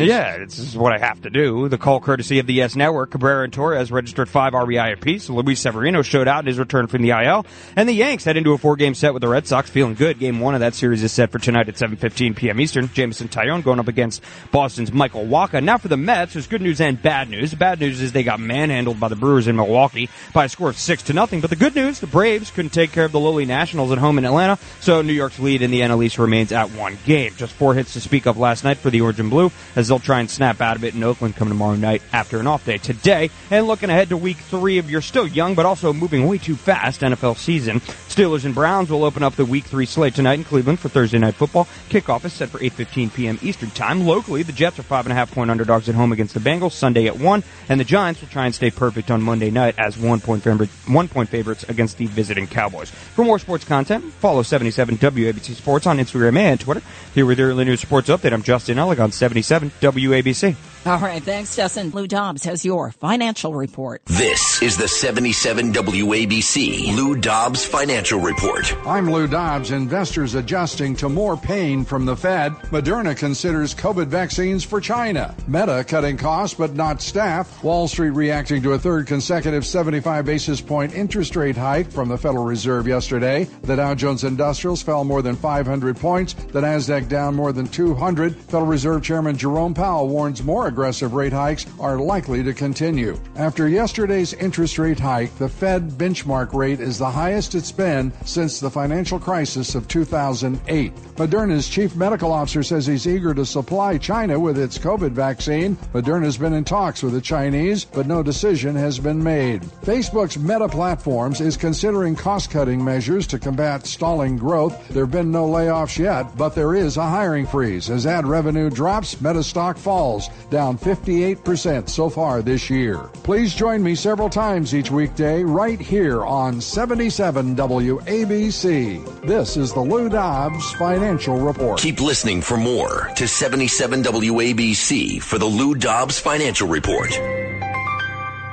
Yeah, 0.06 0.36
it's 0.38 0.74
what 0.76 0.94
I 0.94 0.98
have 0.98 1.22
to 1.22 1.30
do. 1.30 1.70
The 1.70 1.78
call 1.78 2.00
courtesy 2.00 2.40
of 2.40 2.48
the 2.48 2.54
Yes 2.56 2.76
Network. 2.76 3.12
Cabrera 3.12 3.44
and 3.44 3.54
Torres 3.54 3.92
registered 3.92 4.30
five 4.30 4.54
RBI 4.54 4.94
apiece. 4.94 5.30
Luis 5.30 5.60
Severino 5.60 6.02
showed 6.02 6.28
out 6.28 6.40
in 6.40 6.48
his 6.48 6.58
return 6.58 6.88
from 6.88 7.04
the 7.04 7.12
IL, 7.12 7.46
and 7.76 7.88
the 7.88 7.94
Yanks 7.94 8.24
head 8.24 8.36
into 8.36 8.54
a 8.54 8.58
four-game 8.58 8.96
set 8.96 9.14
with 9.14 9.22
the 9.22 9.28
Red 9.28 9.46
Sox, 9.46 9.70
feeling 9.70 9.94
good. 9.94 10.18
Game 10.18 10.40
one 10.40 10.56
of 10.56 10.62
that 10.62 10.74
series 10.74 11.04
is 11.04 11.12
set 11.12 11.32
for 11.32 11.38
tonight 11.38 11.70
at 11.70 11.76
7:15 11.76 12.36
p.m. 12.36 12.60
Eastern. 12.60 12.90
Jameson 12.94 13.28
Taillon 13.28 13.64
going 13.64 13.80
up 13.80 13.88
against 13.88 14.24
Boston's 14.52 14.92
Michael 14.92 15.26
Wacha. 15.26 15.64
Now 15.64 15.78
for 15.78 15.88
the 15.88 15.98
Mets, 15.98 16.34
there's 16.34 16.48
good 16.48 16.62
news 16.64 16.82
and 16.82 17.00
bad 17.00 17.30
news. 17.30 17.52
The 17.52 17.58
bad 17.58 17.80
news 17.80 18.02
is 18.02 18.12
they 18.12 18.24
got 18.24 18.40
manhandled 18.40 19.00
by 19.00 19.08
the 19.08 19.16
Brewers 19.16 19.48
in 19.48 19.56
Milwaukee 19.56 20.10
by 20.34 20.46
a 20.46 20.50
score 20.50 20.70
of 20.70 20.78
six 20.80 21.04
to 21.04 21.14
nothing. 21.14 21.42
But 21.42 21.52
the 21.52 21.56
good 21.56 21.76
news, 21.76 22.00
the 22.00 22.08
Braves 22.08 22.50
couldn't 22.50 22.72
take 22.72 22.92
care 22.92 23.06
of 23.06 23.12
the 23.12 23.20
lowly 23.36 23.46
Nationals 23.46 23.92
at 23.92 23.98
home 23.98 24.18
in 24.18 24.24
Atlanta, 24.24 24.58
so 24.80 25.02
New 25.02 25.12
York's 25.12 25.40
lead 25.40 25.62
in 25.62 25.70
the 25.70 25.82
NL 25.82 26.06
East 26.06 26.18
remains 26.18 26.54
at 26.54 26.72
one 26.72 26.98
game. 27.06 27.34
Just 27.36 27.52
four 27.52 27.74
hits 27.74 27.92
to 27.92 28.00
speak 28.00 28.28
of 28.28 28.38
last 28.38 28.64
night 28.64 28.78
for 28.78 28.90
the 28.90 29.02
Orange 29.02 29.20
and 29.20 29.30
Blue, 29.30 29.52
as 29.76 29.90
they'll 29.90 30.00
try 30.00 30.22
and 30.22 30.32
snap 30.32 30.62
out 30.62 30.78
of 30.78 30.86
it 30.86 30.96
in 30.96 31.04
Oakland 31.04 31.36
come 31.36 31.50
tomorrow 31.50 31.76
night 31.76 32.02
after 32.14 32.40
an 32.40 32.48
off 32.48 32.66
day 32.66 32.78
today. 32.78 33.30
And 33.52 33.68
looking 33.68 33.90
ahead 33.90 34.08
to 34.08 34.16
week 34.16 34.38
three 34.38 34.78
of 34.78 34.90
your 34.90 35.02
still 35.02 35.28
young 35.28 35.54
but 35.54 35.66
also 35.66 35.92
moving 35.92 36.30
way 36.30 36.38
too 36.38 36.56
fast 36.56 37.02
NFL 37.02 37.36
season, 37.36 37.82
Steelers 37.82 38.46
and 38.46 38.56
Browns 38.56 38.90
will 38.90 39.04
open 39.04 39.22
up 39.22 39.36
the 39.36 39.44
week 39.44 39.66
three 39.66 39.86
slate 39.86 40.16
tonight 40.16 40.40
in 40.40 40.46
Cleveland 40.46 40.80
for 40.80 40.88
Thursday 40.88 41.18
night 41.18 41.36
football. 41.36 41.68
Kickoff 41.90 42.24
is 42.24 42.32
set 42.32 42.48
for 42.48 42.60
8.15 42.60 43.14
p.m. 43.14 43.38
Eastern 43.42 43.70
time. 43.72 44.06
Locally, 44.06 44.44
the 44.44 44.54
Jets 44.54 44.80
are 44.80 44.84
five 44.84 45.06
and 45.06 45.12
a 45.12 45.16
half 45.16 45.34
point 45.34 45.52
underdogs 45.52 45.90
at 45.90 45.96
home 45.96 46.14
against 46.14 46.34
the 46.34 46.40
Bengals 46.40 46.72
Sunday 46.72 47.08
at 47.08 47.20
one, 47.20 47.44
and 47.68 47.82
the 47.82 47.84
Giants 47.84 48.22
will 48.22 48.30
try 48.30 48.46
and 48.46 48.56
stay 48.56 48.72
perfect 48.72 49.12
on 49.12 49.22
Monday 49.22 49.52
night 49.52 49.76
as 49.78 49.98
one 49.98 50.22
point 50.22 50.46
one 50.88 51.08
point 51.10 51.28
favorites 51.28 51.66
against 51.68 51.98
the 51.98 52.06
visiting 52.06 52.48
Cowboys. 52.48 52.90
For 52.90 53.25
more 53.26 53.40
sports 53.40 53.66
content, 53.66 54.04
follow 54.06 54.42
77 54.44 54.98
WABC 54.98 55.56
Sports 55.56 55.88
on 55.88 55.98
Instagram 55.98 56.38
and 56.38 56.60
Twitter. 56.60 56.82
Here 57.14 57.26
with 57.26 57.40
your 57.40 57.54
linear 57.54 57.66
news 57.72 57.82
sports 57.82 58.10
update, 58.10 58.32
I'm 58.32 58.44
Justin 58.44 58.78
Ellick 58.78 59.00
on 59.00 59.12
77 59.12 59.72
WABC. 59.82 60.56
All 60.86 61.00
right, 61.00 61.24
thanks, 61.24 61.56
Justin. 61.56 61.90
Lou 61.90 62.06
Dobbs 62.06 62.44
has 62.44 62.64
your 62.64 62.92
financial 62.92 63.56
report. 63.56 64.04
This 64.06 64.62
is 64.62 64.78
the 64.78 64.88
77 64.88 65.74
WABC 65.74 66.96
Lou 66.96 67.16
Dobbs 67.16 67.66
Financial 67.66 68.20
Report. 68.20 68.72
I'm 68.86 69.12
Lou 69.12 69.28
Dobbs. 69.28 69.72
Investors 69.72 70.36
adjusting 70.36 70.96
to 70.98 71.10
more 71.10 71.38
pain 71.38 71.86
from 71.86 72.06
the 72.06 72.16
Fed. 72.16 72.52
Moderna 72.70 73.18
considers 73.18 73.74
COVID 73.74 74.08
vaccines 74.08 74.64
for 74.64 74.80
China. 74.80 75.36
Meta 75.48 75.84
cutting 75.88 76.18
costs 76.18 76.56
but 76.56 76.76
not 76.76 77.02
staff. 77.02 77.64
Wall 77.64 77.88
Street 77.88 78.12
reacting 78.12 78.62
to 78.62 78.74
a 78.74 78.80
third 78.80 79.08
consecutive 79.08 79.66
75 79.66 80.24
basis 80.24 80.62
point 80.62 80.94
interest 80.94 81.36
rate 81.36 81.58
hike 81.58 81.92
from 81.92 82.10
the 82.10 82.18
Federal 82.18 82.46
Reserve 82.46 82.88
yesterday. 82.88 83.15
The 83.20 83.76
Dow 83.76 83.96
Jones 83.96 84.24
Industrials 84.24 84.82
fell 84.82 85.04
more 85.04 85.22
than 85.22 85.36
500 85.36 85.98
points. 85.98 86.34
The 86.34 86.62
Nasdaq 86.62 87.08
down 87.08 87.36
more 87.36 87.52
than 87.52 87.68
200. 87.68 88.36
Federal 88.36 88.66
Reserve 88.66 89.04
Chairman 89.04 89.38
Jerome 89.38 89.74
Powell 89.74 90.08
warns 90.08 90.44
more 90.44 90.68
aggressive 90.68 91.14
rate 91.14 91.34
hikes 91.34 91.66
are 91.80 91.98
likely 91.98 92.44
to 92.44 92.54
continue. 92.54 93.20
After 93.36 93.68
yesterday's 93.68 94.34
interest 94.34 94.78
rate 94.78 95.00
hike, 95.00 95.36
the 95.38 95.50
Fed 95.50 95.90
benchmark 95.92 96.54
rate 96.54 96.80
is 96.80 96.98
the 96.98 97.10
highest 97.10 97.56
it's 97.56 97.72
been 97.72 98.12
since 98.26 98.60
the 98.60 98.70
financial 98.70 99.20
crisis 99.20 99.76
of 99.76 99.88
2008. 99.88 100.94
Moderna's 101.16 101.70
chief 101.70 101.96
medical 101.96 102.32
officer 102.32 102.64
says 102.64 102.86
he's 102.86 103.08
eager 103.08 103.34
to 103.34 103.46
supply 103.46 103.98
China 103.98 104.40
with 104.40 104.58
its 104.58 104.78
COVID 104.78 105.12
vaccine. 105.12 105.76
Moderna's 105.94 106.38
been 106.38 106.54
in 106.54 106.64
talks 106.64 107.02
with 107.02 107.14
the 107.14 107.22
Chinese, 107.22 107.86
but 107.86 108.08
no 108.08 108.22
decision 108.22 108.76
has 108.76 109.00
been 109.00 109.24
made. 109.24 109.62
Facebook's 109.84 110.38
Meta 110.38 110.68
Platforms 110.68 111.40
is 111.40 111.56
considering 111.56 112.16
cost 112.16 112.52
cutting 112.52 112.84
measures 113.06 113.28
to 113.28 113.40
combat 113.40 113.86
stalling 113.86 114.36
growth. 114.36 114.88
There 114.90 115.04
have 115.06 115.12
been 115.12 115.32
no 115.32 115.48
layoffs 115.48 115.98
yet, 116.00 116.36
but 116.36 116.56
there 116.56 116.74
is 116.74 116.98
a 116.98 117.06
hiring 117.06 117.46
freeze. 117.46 117.90
As 117.90 118.08
ad 118.08 118.26
revenue 118.26 118.70
drops, 118.72 119.22
Meta 119.22 119.44
stock 119.44 119.78
falls, 119.78 120.30
down 120.50 120.66
down 120.66 120.78
58% 120.78 121.90
so 121.90 122.10
far 122.10 122.42
this 122.42 122.70
year. 122.70 122.98
Please 123.24 123.54
join 123.54 123.84
me 123.84 123.94
several 123.94 124.30
times 124.30 124.74
each 124.74 124.90
weekday 124.90 125.44
right 125.44 125.80
here 125.80 126.26
on 126.26 126.60
77 126.60 127.56
WABC. 127.56 129.22
This 129.28 129.58
is 129.58 129.74
the 129.74 129.82
Lou 129.82 130.10
Dobbs 130.10 130.74
Financial 130.74 131.38
Report. 131.38 131.80
Keep 131.80 132.02
listening 132.02 132.42
for 132.42 132.58
more 132.58 133.12
to 133.16 133.28
77 133.28 134.04
WABC 134.04 135.22
for 135.22 135.38
the 135.38 135.46
Lou 135.46 135.76
Dobbs 135.76 136.20
Financial 136.20 136.68
Report. 136.68 137.12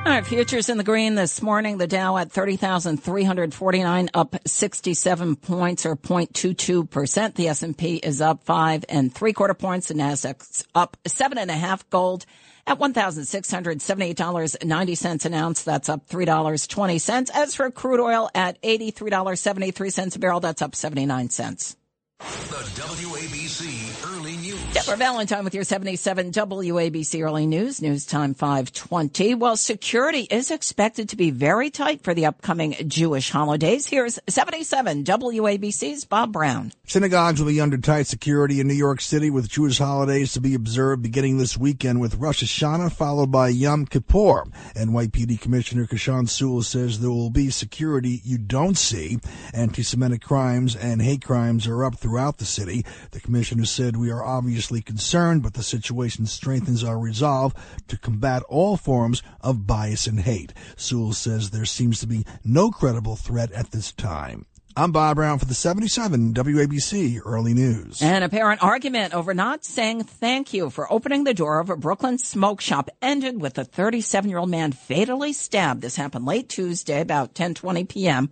All 0.05 0.11
right, 0.11 0.27
futures 0.27 0.69
in 0.69 0.79
the 0.79 0.85
green 0.85 1.15
this 1.15 1.41
morning. 1.41 1.79
The 1.79 1.87
Dow 1.87 2.17
at 2.17 2.33
30,349 2.33 4.11
up 4.13 4.35
67 4.45 5.37
points 5.37 5.87
or 5.87 5.95
0.22%. 5.95 7.37
The 7.37 7.47
S&P 7.47 7.97
is 7.99 8.21
up 8.21 8.43
five 8.43 8.85
and 8.89 9.15
three 9.15 9.33
quarter 9.33 9.55
points. 9.55 9.87
The 9.89 9.95
Nasdaq's 9.95 10.65
up 10.75 10.97
seven 11.07 11.39
and 11.39 11.53
a 11.53 11.55
half 11.55 11.89
gold 11.89 12.27
at 12.67 12.81
$1,678.90 12.81 15.25
an 15.25 15.35
ounce. 15.35 15.63
That's 15.63 15.89
up 15.89 16.09
$3.20. 16.09 17.31
As 17.33 17.55
for 17.55 17.71
crude 17.71 18.01
oil 18.01 18.29
at 18.35 18.61
$83.73 18.61 20.17
a 20.17 20.19
barrel, 20.19 20.41
that's 20.41 20.63
up 20.63 20.75
79 20.75 21.31
cents. 21.31 21.77
The 22.23 22.63
WABC 22.81 24.07
early 24.07 24.23
Early 24.33 24.37
News. 24.37 24.61
Deborah 24.73 24.97
Valentine 24.97 25.43
with 25.43 25.55
your 25.55 25.65
77 25.65 26.31
WABC 26.31 27.25
Early 27.25 27.47
News, 27.47 27.83
news 27.83 28.07
time 28.07 28.35
520. 28.35 29.35
Well, 29.35 29.57
security 29.57 30.29
is 30.31 30.51
expected 30.51 31.09
to 31.09 31.17
be 31.17 31.31
very 31.31 31.71
tight 31.71 32.03
for 32.03 32.15
the 32.15 32.27
upcoming 32.27 32.77
Jewish 32.87 33.31
holidays. 33.31 33.87
Here's 33.87 34.21
77 34.29 35.05
WABC's 35.05 36.05
Bob 36.05 36.33
Brown. 36.33 36.73
Synagogues 36.87 37.41
will 37.41 37.49
be 37.49 37.61
under 37.61 37.79
tight 37.79 38.07
security 38.07 38.61
in 38.61 38.69
New 38.69 38.75
York 38.75 39.01
City 39.01 39.29
with 39.29 39.49
Jewish 39.49 39.79
holidays 39.79 40.35
to 40.35 40.41
be 40.41 40.55
observed 40.55 41.03
beginning 41.03 41.39
this 41.39 41.59
weekend 41.59 42.01
with 42.01 42.15
Rosh 42.15 42.45
Hashanah 42.45 42.93
followed 42.93 43.33
by 43.33 43.49
Yom 43.49 43.87
Kippur. 43.87 44.45
And 44.77 44.91
NYPD 44.91 45.41
Commissioner 45.41 45.87
Keechant 45.87 46.29
Sewell 46.29 46.63
says 46.63 47.01
there 47.01 47.11
will 47.11 47.31
be 47.31 47.51
security 47.51 48.21
you 48.25 48.39
don't 48.39 48.79
see. 48.79 49.19
Anti-Semitic 49.53 50.23
crimes 50.23 50.77
and 50.77 51.03
hate 51.03 51.25
crimes 51.25 51.67
are 51.67 51.85
up 51.85 51.97
throughout 52.13 52.37
the 52.37 52.45
city. 52.45 52.85
The 53.13 53.21
commissioner 53.21 53.65
said, 53.65 53.97
We 53.97 54.11
are 54.11 54.23
obviously 54.23 54.83
concerned, 54.83 55.43
but 55.43 55.55
the 55.55 55.63
situation 55.63 56.27
strengthens 56.27 56.85
our 56.85 56.99
resolve 56.99 57.55
to 57.89 57.97
combat 57.97 58.43
all 58.51 58.77
forms 58.77 59.23
of 59.41 59.67
bias 59.67 60.07
and 60.07 60.21
hate. 60.21 60.53
Sewell 60.77 61.15
says 61.15 61.51
there 61.51 61.65
seems 61.65 62.01
to 62.01 62.07
be 62.07 62.27
no 62.45 62.71
credible 62.71 63.17
threat 63.17 63.51
at 63.53 63.71
this 63.71 63.93
time. 63.93 64.45
I'm 64.77 64.93
Bob 64.93 65.17
Brown 65.17 65.39
for 65.39 65.47
the 65.47 65.55
77 65.55 66.35
WABC 66.35 67.21
Early 67.25 67.55
News. 67.55 68.03
An 68.03 68.23
apparent 68.23 68.63
argument 68.63 69.15
over 69.15 69.33
not 69.33 69.65
saying 69.65 70.05
thank 70.05 70.53
you 70.53 70.69
for 70.69 70.93
opening 70.93 71.25
the 71.25 71.33
door 71.33 71.61
of 71.61 71.71
a 71.71 71.77
Brooklyn 71.77 72.19
smoke 72.19 72.61
shop 72.61 72.91
ended 73.01 73.41
with 73.41 73.57
a 73.57 73.65
37 73.65 74.29
year 74.29 74.39
old 74.39 74.51
man 74.51 74.73
fatally 74.73 75.33
stabbed. 75.33 75.81
This 75.81 75.97
happened 75.97 76.27
late 76.27 76.51
Tuesday, 76.51 77.01
about 77.01 77.35
10:20 77.35 77.89
p.m 77.89 78.31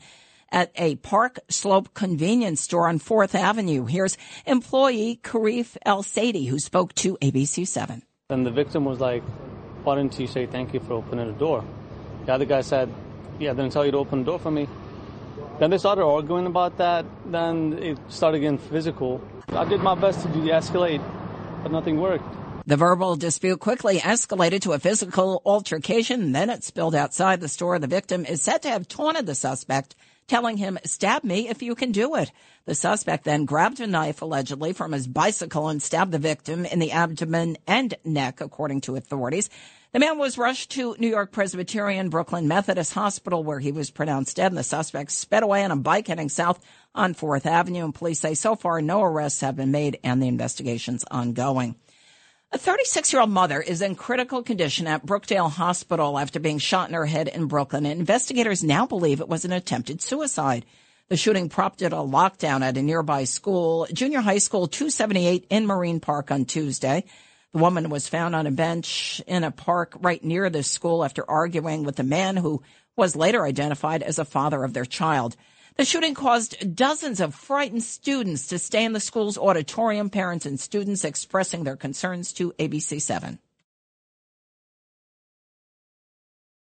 at 0.53 0.71
a 0.77 0.97
Park 0.97 1.39
Slope 1.49 1.95
convenience 1.95 2.61
store 2.61 2.89
on 2.89 2.99
4th 2.99 3.35
Avenue. 3.35 3.87
Here's 3.87 4.17
employee 4.47 5.21
Karif 5.23 5.77
El 5.85 6.03
Sadie, 6.03 6.47
who 6.47 6.59
spoke 6.59 6.95
to 6.97 7.17
ABC7. 7.23 8.03
And 8.29 8.47
the 8.47 8.51
victim 8.51 8.85
was 8.85 9.01
like, 9.01 9.23
why 9.85 9.97
didn't 9.97 10.19
you 10.19 10.27
say 10.27 10.47
thank 10.47 10.75
you 10.75 10.81
for 10.81 10.95
opening 10.95 11.27
the 11.27 11.39
door? 11.39 11.65
The 12.27 12.33
other 12.33 12.45
guy 12.45 12.61
said, 12.61 12.93
yeah, 13.39 13.51
I 13.51 13.55
didn't 13.55 13.73
tell 13.73 13.85
you 13.85 13.93
to 13.93 13.99
open 13.99 14.21
the 14.21 14.25
door 14.27 14.39
for 14.39 14.51
me. 14.51 14.69
Then 15.59 15.71
they 15.71 15.79
started 15.79 16.05
arguing 16.05 16.47
about 16.47 16.79
that. 16.79 17.05
Then 17.27 17.75
it 17.75 17.99
started 18.09 18.41
getting 18.41 18.59
physical. 18.59 19.21
I 19.49 19.65
did 19.65 19.81
my 19.81 19.95
best 19.95 20.23
to 20.23 20.29
de-escalate, 20.29 21.03
but 21.63 21.73
nothing 21.73 22.01
worked. 22.01 22.25
The 22.67 22.77
verbal 22.77 23.17
dispute 23.17 23.59
quickly 23.59 23.99
escalated 23.99 24.61
to 24.63 24.73
a 24.73 24.79
physical 24.79 25.43
altercation. 25.45 26.33
Then 26.33 26.51
it 26.51 26.63
spilled 26.63 26.95
outside 26.95 27.41
the 27.41 27.49
store. 27.49 27.79
The 27.79 27.87
victim 27.87 28.25
is 28.25 28.43
said 28.43 28.63
to 28.63 28.69
have 28.69 28.87
taunted 28.87 29.27
the 29.27 29.35
suspect 29.35 29.97
telling 30.31 30.57
him, 30.57 30.79
stab 30.85 31.25
me 31.25 31.49
if 31.49 31.61
you 31.61 31.75
can 31.75 31.91
do 31.91 32.15
it. 32.15 32.31
The 32.65 32.77
suspect 32.77 33.25
then 33.25 33.47
grabbed 33.47 33.81
a 33.81 33.87
knife 33.89 34.23
allegedly 34.23 34.73
from 34.73 34.93
his 34.93 35.09
bicycle 35.09 35.69
and 35.69 35.83
stabbed 35.83 36.13
the 36.13 36.21
victim 36.21 36.65
in 36.65 36.79
the 36.79 36.93
abdomen 36.93 37.57
and 37.67 37.97
neck, 38.05 38.41
according 38.41 38.83
to 38.83 38.95
authorities. 38.95 39.51
The 39.93 39.99
man 39.99 40.19
was 40.19 40.39
rushed 40.39 40.71
to 40.73 40.95
New 41.01 41.09
York 41.09 41.33
Presbyterian 41.33 42.11
Brooklyn 42.11 42.47
Methodist 42.47 42.95
Hospital 42.95 43.43
where 43.43 43.59
he 43.59 43.73
was 43.73 43.91
pronounced 43.91 44.37
dead 44.37 44.53
and 44.53 44.57
the 44.57 44.63
suspect 44.63 45.11
sped 45.11 45.43
away 45.43 45.65
on 45.65 45.73
a 45.73 45.77
bike 45.77 46.07
heading 46.07 46.29
south 46.29 46.65
on 46.95 47.13
4th 47.13 47.45
Avenue 47.45 47.85
and 47.85 47.93
police 47.93 48.21
say 48.21 48.35
so 48.35 48.55
far 48.55 48.81
no 48.81 49.03
arrests 49.03 49.41
have 49.41 49.57
been 49.57 49.73
made 49.73 49.99
and 50.05 50.23
the 50.23 50.29
investigation's 50.29 51.05
ongoing. 51.11 51.75
A 52.53 52.59
36 52.59 53.13
year 53.13 53.23
old 53.23 53.31
mother 53.31 53.61
is 53.61 53.81
in 53.81 53.95
critical 53.95 54.43
condition 54.43 54.89
at 54.89 55.07
Brookdale 55.07 55.53
Hospital 55.53 56.19
after 56.19 56.41
being 56.41 56.59
shot 56.59 56.89
in 56.89 56.97
her 56.97 57.07
head 57.07 57.29
in 57.29 57.47
Brooklyn. 57.47 57.87
And 57.87 58.01
investigators 58.01 58.65
now 58.65 58.87
believe 58.87 59.21
it 59.21 59.29
was 59.29 59.45
an 59.45 59.53
attempted 59.53 60.03
suicide. 60.03 60.67
The 61.11 61.17
shooting 61.17 61.49
prompted 61.49 61.93
a 61.93 61.99
lockdown 61.99 62.63
at 62.63 62.77
a 62.77 62.83
nearby 62.83 63.23
school, 63.23 63.87
junior 63.93 64.21
high 64.21 64.39
school 64.39 64.67
278 64.67 65.47
in 65.49 65.65
Marine 65.65 66.01
Park 66.01 66.33
on 66.33 66.45
Tuesday. 66.45 67.05
The 67.53 67.61
woman 67.61 67.89
was 67.89 68.09
found 68.09 68.35
on 68.35 68.49
a 68.49 68.51
bench 68.51 69.23
in 69.29 69.45
a 69.45 69.53
park 69.53 69.95
right 70.01 70.23
near 70.23 70.51
the 70.51 70.65
school 70.65 71.05
after 71.05 71.29
arguing 71.31 71.85
with 71.85 72.01
a 72.01 72.05
man 72.05 72.37
who 72.37 72.65
was 72.97 73.15
later 73.15 73.45
identified 73.45 74.03
as 74.03 74.19
a 74.19 74.25
father 74.25 74.65
of 74.65 74.73
their 74.73 74.85
child. 74.85 75.37
The 75.77 75.85
shooting 75.85 76.15
caused 76.15 76.75
dozens 76.75 77.21
of 77.21 77.35
frightened 77.35 77.83
students 77.83 78.49
to 78.49 78.59
stay 78.59 78.85
in 78.85 78.93
the 78.93 79.01
school's 79.01 79.39
auditorium, 79.39 80.11
parents 80.11 80.47
and 80.47 80.59
students 80.59 81.05
expressing 81.05 81.65
their 81.65 81.77
concerns 81.77 82.33
to 82.35 82.53
ABC7. 82.59 83.39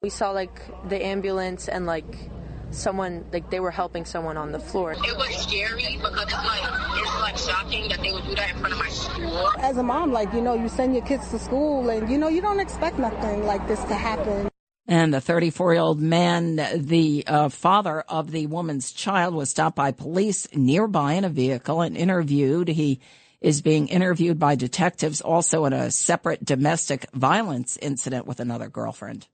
We 0.03 0.11
saw 0.11 0.31
like 0.31 0.61
the 0.89 1.05
ambulance 1.05 1.69
and 1.69 1.87
like 1.87 2.31
someone 2.71 3.25
like 3.33 3.51
they 3.51 3.61
were 3.61 3.71
helping 3.71 4.05
someone 4.05 4.37
on 4.37 4.53
the 4.53 4.59
floor. 4.59 4.93
It 4.93 5.17
was 5.17 5.35
scary 5.37 5.97
because 5.97 6.23
it's 6.23 6.33
like 6.33 6.63
it's 7.01 7.21
like 7.21 7.37
shocking 7.39 7.89
that 7.89 8.01
they 8.01 8.13
would 8.13 8.25
do 8.25 8.35
that 8.35 8.51
in 8.51 8.59
front 8.59 8.75
of 8.75 8.79
my 8.79 8.89
school. 8.89 9.51
As 9.59 9.79
a 9.79 9.83
mom, 9.83 10.13
like 10.13 10.33
you 10.35 10.41
know, 10.41 10.55
you 10.55 10.69
send 10.69 10.95
your 10.95 11.05
kids 11.05 11.31
to 11.31 11.39
school 11.39 11.89
and 11.89 12.11
you 12.11 12.19
know 12.19 12.29
you 12.29 12.41
don't 12.41 12.61
expect 12.61 12.99
nothing 12.99 13.47
like 13.47 13.67
this 13.67 13.83
to 13.85 13.95
happen. 13.95 14.49
And 14.89 15.13
the 15.13 15.21
34 15.21 15.75
year 15.75 15.83
old 15.83 16.01
man, 16.01 16.57
the 16.77 17.25
uh, 17.27 17.49
father 17.49 18.03
of 18.03 18.31
the 18.31 18.47
woman's 18.47 18.93
child, 18.93 19.35
was 19.35 19.51
stopped 19.51 19.77
by 19.77 19.91
police 19.91 20.47
nearby 20.55 21.15
in 21.15 21.25
a 21.25 21.29
vehicle 21.29 21.81
and 21.81 21.97
interviewed. 21.97 22.69
He 22.69 23.01
is 23.41 23.63
being 23.63 23.89
interviewed 23.89 24.39
by 24.39 24.55
detectives 24.55 25.21
also 25.21 25.65
in 25.65 25.73
a 25.73 25.91
separate 25.91 26.45
domestic 26.45 27.11
violence 27.13 27.77
incident 27.83 28.27
with 28.27 28.39
another 28.39 28.69
girlfriend. 28.69 29.27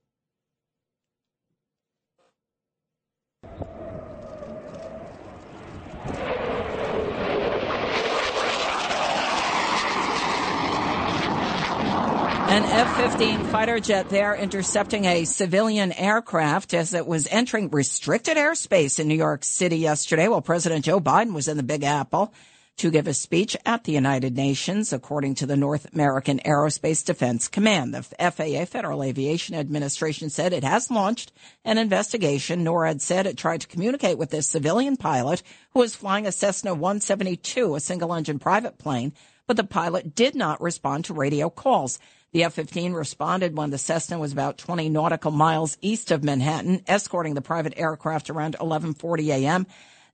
An 12.53 12.65
F 12.65 12.97
15 12.99 13.45
fighter 13.45 13.81
jet 13.81 14.11
there 14.11 14.35
intercepting 14.35 15.07
a 15.07 15.25
civilian 15.25 15.91
aircraft 15.91 16.75
as 16.75 16.93
it 16.93 17.07
was 17.07 17.27
entering 17.31 17.71
restricted 17.71 18.37
airspace 18.37 19.01
in 19.01 19.09
New 19.09 19.15
York 19.15 19.43
City 19.43 19.79
yesterday 19.79 20.29
while 20.29 20.43
President 20.43 20.85
Joe 20.85 21.01
Biden 21.01 21.33
was 21.33 21.49
in 21.49 21.57
the 21.57 21.63
Big 21.63 21.83
Apple 21.83 22.35
to 22.77 22.91
give 22.91 23.07
a 23.07 23.15
speech 23.15 23.57
at 23.65 23.85
the 23.85 23.93
United 23.93 24.37
Nations, 24.37 24.93
according 24.93 25.37
to 25.37 25.47
the 25.47 25.57
North 25.57 25.95
American 25.95 26.41
Aerospace 26.41 27.03
Defense 27.03 27.49
Command. 27.49 27.95
The 27.95 28.03
FAA, 28.03 28.67
Federal 28.67 29.03
Aviation 29.03 29.55
Administration, 29.55 30.29
said 30.29 30.53
it 30.53 30.63
has 30.63 30.91
launched 30.91 31.33
an 31.65 31.79
investigation. 31.79 32.63
NORAD 32.63 33.01
said 33.01 33.27
it 33.27 33.39
tried 33.39 33.63
to 33.63 33.67
communicate 33.67 34.19
with 34.19 34.29
this 34.29 34.47
civilian 34.47 34.99
pilot 34.99 35.43
who 35.71 35.81
was 35.81 35.95
flying 35.95 36.27
a 36.27 36.33
Cessna 36.33 36.75
172, 36.75 37.77
a 37.77 37.81
single 37.81 38.13
engine 38.13 38.39
private 38.39 38.77
plane, 38.77 39.15
but 39.47 39.57
the 39.57 39.65
pilot 39.65 40.15
did 40.15 40.35
not 40.35 40.61
respond 40.61 41.07
to 41.07 41.15
radio 41.15 41.49
calls. 41.49 41.99
The 42.33 42.45
F-15 42.45 42.95
responded 42.95 43.59
when 43.59 43.69
the 43.69 43.77
Cessna 43.77 44.19
was 44.19 44.33
about 44.33 44.57
20 44.57 44.89
nautical 44.89 45.31
miles 45.31 45.77
east 45.83 46.11
of 46.11 46.25
Manhattan, 46.25 46.83
escorting 46.87 47.35
the 47.35 47.43
private 47.43 47.75
aircraft 47.77 48.31
around 48.31 48.57
11:40 48.59 49.29
a.m. 49.29 49.67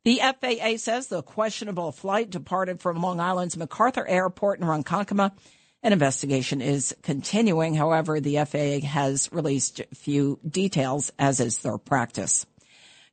The 0.02 0.20
FAA 0.20 0.78
says 0.78 1.06
the 1.06 1.22
questionable 1.22 1.92
flight 1.92 2.30
departed 2.30 2.80
from 2.80 3.00
Long 3.00 3.20
Island's 3.20 3.56
MacArthur 3.56 4.04
Airport 4.04 4.58
in 4.58 4.66
Ronkonkoma. 4.66 5.30
An 5.84 5.92
investigation 5.92 6.60
is 6.60 6.92
continuing. 7.02 7.76
However, 7.76 8.18
the 8.18 8.44
FAA 8.44 8.84
has 8.84 9.28
released 9.30 9.82
few 9.94 10.40
details, 10.48 11.12
as 11.20 11.38
is 11.38 11.58
their 11.58 11.78
practice. 11.78 12.46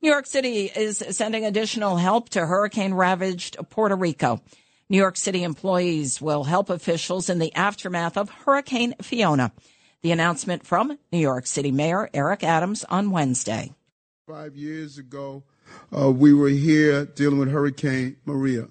New 0.02 0.10
York 0.10 0.26
City 0.26 0.72
is 0.76 1.04
sending 1.12 1.46
additional 1.46 1.98
help 1.98 2.30
to 2.30 2.44
hurricane 2.44 2.96
ravaged 2.96 3.58
Puerto 3.70 3.96
Rico. 3.96 4.42
New 4.88 4.98
York 4.98 5.18
City 5.18 5.42
employees 5.42 6.22
will 6.22 6.44
help 6.44 6.70
officials 6.70 7.28
in 7.28 7.40
the 7.40 7.54
aftermath 7.56 8.18
of 8.18 8.30
Hurricane 8.30 8.94
Fiona. 9.02 9.52
The 10.04 10.12
announcement 10.12 10.64
from 10.64 11.00
New 11.12 11.18
York 11.18 11.48
City 11.48 11.72
Mayor 11.72 12.08
Eric 12.14 12.44
Adams 12.44 12.84
on 12.84 13.10
Wednesday. 13.10 13.74
Five 14.28 14.56
years 14.56 15.00
ago, 15.00 15.42
uh, 15.96 16.12
we 16.12 16.36
were 16.36 16.50
here 16.50 17.06
dealing 17.06 17.40
with 17.40 17.52
Hurricane 17.52 18.18
Maria. 18.26 18.68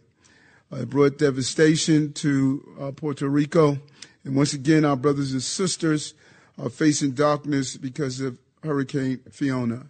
Uh, 0.72 0.82
it 0.82 0.90
brought 0.90 1.18
devastation 1.18 2.12
to 2.12 2.76
uh, 2.80 2.90
Puerto 2.92 3.28
Rico. 3.28 3.80
And 4.22 4.36
once 4.36 4.52
again, 4.52 4.84
our 4.84 4.96
brothers 4.96 5.32
and 5.32 5.42
sisters 5.42 6.14
are 6.58 6.70
facing 6.70 7.12
darkness 7.12 7.76
because 7.76 8.20
of 8.20 8.38
Hurricane 8.62 9.18
Fiona. 9.32 9.86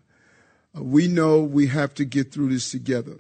Uh, 0.75 0.83
we 0.83 1.07
know 1.07 1.41
we 1.41 1.67
have 1.67 1.93
to 1.95 2.07
get 2.07 2.33
through 2.33 2.49
this 2.49 2.71
together. 2.71 3.19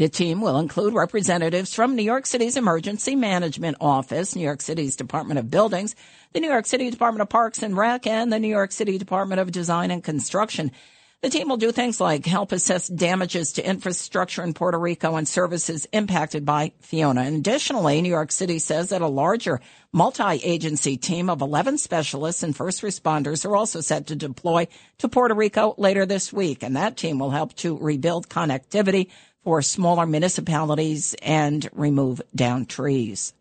The 0.00 0.08
team 0.08 0.40
will 0.40 0.56
include 0.56 0.94
representatives 0.94 1.74
from 1.74 1.94
New 1.94 2.02
York 2.02 2.24
City's 2.24 2.56
Emergency 2.56 3.14
Management 3.14 3.76
Office, 3.82 4.34
New 4.34 4.40
York 4.40 4.62
City's 4.62 4.96
Department 4.96 5.38
of 5.38 5.50
Buildings, 5.50 5.94
the 6.32 6.40
New 6.40 6.48
York 6.48 6.64
City 6.64 6.88
Department 6.88 7.20
of 7.20 7.28
Parks 7.28 7.62
and 7.62 7.76
Rec, 7.76 8.06
and 8.06 8.32
the 8.32 8.38
New 8.38 8.48
York 8.48 8.72
City 8.72 8.96
Department 8.96 9.42
of 9.42 9.52
Design 9.52 9.90
and 9.90 10.02
Construction. 10.02 10.72
The 11.20 11.28
team 11.28 11.50
will 11.50 11.58
do 11.58 11.70
things 11.70 12.00
like 12.00 12.24
help 12.24 12.50
assess 12.50 12.88
damages 12.88 13.52
to 13.52 13.68
infrastructure 13.68 14.42
in 14.42 14.54
Puerto 14.54 14.78
Rico 14.78 15.16
and 15.16 15.28
services 15.28 15.86
impacted 15.92 16.46
by 16.46 16.72
Fiona. 16.80 17.20
And 17.20 17.36
additionally, 17.36 18.00
New 18.00 18.08
York 18.08 18.32
City 18.32 18.58
says 18.58 18.88
that 18.88 19.02
a 19.02 19.06
larger 19.06 19.60
multi-agency 19.92 20.96
team 20.96 21.28
of 21.28 21.42
11 21.42 21.76
specialists 21.76 22.42
and 22.42 22.56
first 22.56 22.80
responders 22.80 23.44
are 23.44 23.54
also 23.54 23.82
set 23.82 24.06
to 24.06 24.16
deploy 24.16 24.66
to 24.96 25.10
Puerto 25.10 25.34
Rico 25.34 25.74
later 25.76 26.06
this 26.06 26.32
week. 26.32 26.62
And 26.62 26.74
that 26.76 26.96
team 26.96 27.18
will 27.18 27.32
help 27.32 27.52
to 27.56 27.76
rebuild 27.76 28.30
connectivity 28.30 29.10
for 29.42 29.62
smaller 29.62 30.06
municipalities 30.06 31.14
and 31.22 31.68
remove 31.72 32.20
down 32.34 32.66
trees. 32.66 33.32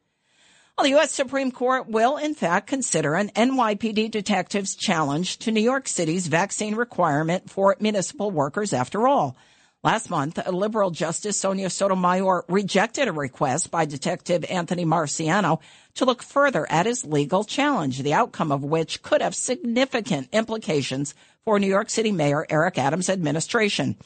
Well, 0.77 0.85
the 0.85 0.91
U.S. 0.91 1.11
Supreme 1.11 1.51
Court 1.51 1.89
will, 1.89 2.15
in 2.15 2.33
fact, 2.33 2.67
consider 2.67 3.15
an 3.15 3.31
NYPD 3.35 4.11
detective's 4.11 4.75
challenge 4.75 5.37
to 5.39 5.51
New 5.51 5.59
York 5.59 5.89
City's 5.89 6.27
vaccine 6.27 6.75
requirement 6.75 7.49
for 7.49 7.75
municipal 7.81 8.31
workers 8.31 8.71
after 8.71 9.05
all. 9.05 9.35
Last 9.83 10.09
month, 10.09 10.39
a 10.45 10.51
liberal 10.51 10.91
Justice 10.91 11.39
Sonia 11.39 11.69
Sotomayor 11.69 12.45
rejected 12.49 13.07
a 13.07 13.13
request 13.13 13.71
by 13.71 13.85
Detective 13.85 14.45
Anthony 14.49 14.85
Marciano 14.85 15.59
to 15.95 16.05
look 16.05 16.21
further 16.21 16.65
at 16.69 16.85
his 16.85 17.05
legal 17.05 17.43
challenge, 17.43 17.99
the 18.01 18.13
outcome 18.13 18.51
of 18.51 18.63
which 18.63 19.01
could 19.01 19.21
have 19.21 19.35
significant 19.35 20.29
implications 20.31 21.13
for 21.43 21.59
New 21.59 21.67
York 21.67 21.89
City 21.89 22.11
Mayor 22.11 22.45
Eric 22.49 22.77
Adams' 22.77 23.09
administration. 23.09 23.97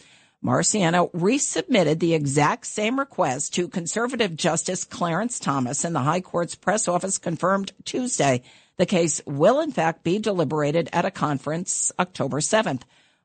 Marciano 0.43 1.09
resubmitted 1.13 1.99
the 1.99 2.13
exact 2.13 2.67
same 2.67 2.99
request 2.99 3.53
to 3.53 3.69
conservative 3.69 4.35
Justice 4.35 4.83
Clarence 4.83 5.39
Thomas, 5.39 5.85
and 5.85 5.95
the 5.95 6.01
High 6.01 6.19
Court's 6.19 6.55
press 6.55 6.89
office 6.89 7.17
confirmed 7.17 7.71
Tuesday 7.85 8.41
the 8.77 8.85
case 8.85 9.21
will 9.25 9.61
in 9.61 9.71
fact 9.71 10.03
be 10.03 10.19
deliberated 10.19 10.89
at 10.91 11.05
a 11.05 11.11
conference 11.11 11.91
October 11.99 12.39
7th. 12.39 12.81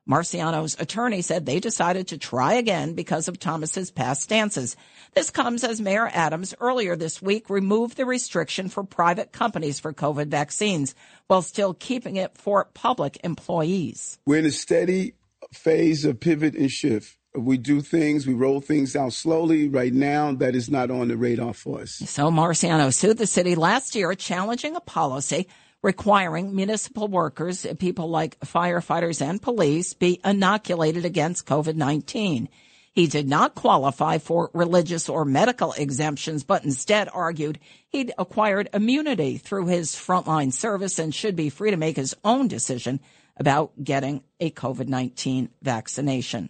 Marciano's 0.07 0.75
attorney 0.79 1.21
said 1.21 1.45
they 1.45 1.59
decided 1.59 2.07
to 2.07 2.17
try 2.17 2.53
again 2.53 2.93
because 2.93 3.27
of 3.27 3.37
Thomas's 3.37 3.91
past 3.91 4.21
stances. 4.21 4.75
This 5.13 5.29
comes 5.29 5.63
as 5.63 5.81
Mayor 5.81 6.09
Adams 6.11 6.55
earlier 6.59 6.95
this 6.95 7.21
week 7.21 7.49
removed 7.49 7.97
the 7.97 8.05
restriction 8.05 8.69
for 8.69 8.83
private 8.83 9.31
companies 9.31 9.79
for 9.79 9.93
COVID 9.93 10.27
vaccines 10.27 10.95
while 11.27 11.43
still 11.43 11.73
keeping 11.73 12.15
it 12.15 12.37
for 12.37 12.69
public 12.73 13.19
employees. 13.23 14.17
We're 14.25 14.39
in 14.39 14.45
a 14.45 14.51
steady 14.51 15.13
phase 15.53 16.05
of 16.05 16.19
pivot 16.19 16.55
and 16.55 16.71
shift. 16.71 17.17
We 17.35 17.57
do 17.57 17.81
things, 17.81 18.25
we 18.25 18.33
roll 18.33 18.59
things 18.59 18.95
out 18.95 19.13
slowly. 19.13 19.69
Right 19.69 19.93
now, 19.93 20.33
that 20.33 20.55
is 20.55 20.69
not 20.69 20.89
on 20.89 21.09
the 21.09 21.17
radar 21.17 21.53
for 21.53 21.81
us. 21.81 21.91
So 21.91 22.31
Marciano 22.31 22.93
sued 22.93 23.19
the 23.19 23.27
city 23.27 23.55
last 23.55 23.93
year, 23.95 24.13
challenging 24.15 24.75
a 24.75 24.81
policy 24.81 25.47
requiring 25.81 26.55
municipal 26.55 27.07
workers, 27.07 27.65
people 27.79 28.09
like 28.09 28.39
firefighters 28.41 29.21
and 29.21 29.41
police, 29.41 29.93
be 29.93 30.19
inoculated 30.25 31.05
against 31.05 31.45
COVID-19. 31.45 32.47
He 32.91 33.07
did 33.07 33.29
not 33.29 33.55
qualify 33.55 34.17
for 34.17 34.49
religious 34.53 35.07
or 35.07 35.23
medical 35.23 35.71
exemptions, 35.73 36.43
but 36.43 36.65
instead 36.65 37.07
argued 37.13 37.59
he'd 37.87 38.11
acquired 38.17 38.69
immunity 38.73 39.37
through 39.37 39.67
his 39.67 39.95
frontline 39.95 40.51
service 40.51 40.99
and 40.99 41.15
should 41.15 41.35
be 41.35 41.49
free 41.49 41.71
to 41.71 41.77
make 41.77 41.95
his 41.95 42.15
own 42.25 42.47
decision 42.47 42.99
about 43.39 43.71
getting 43.81 44.23
a 44.39 44.51
COVID-19 44.51 45.49
vaccination. 45.61 46.49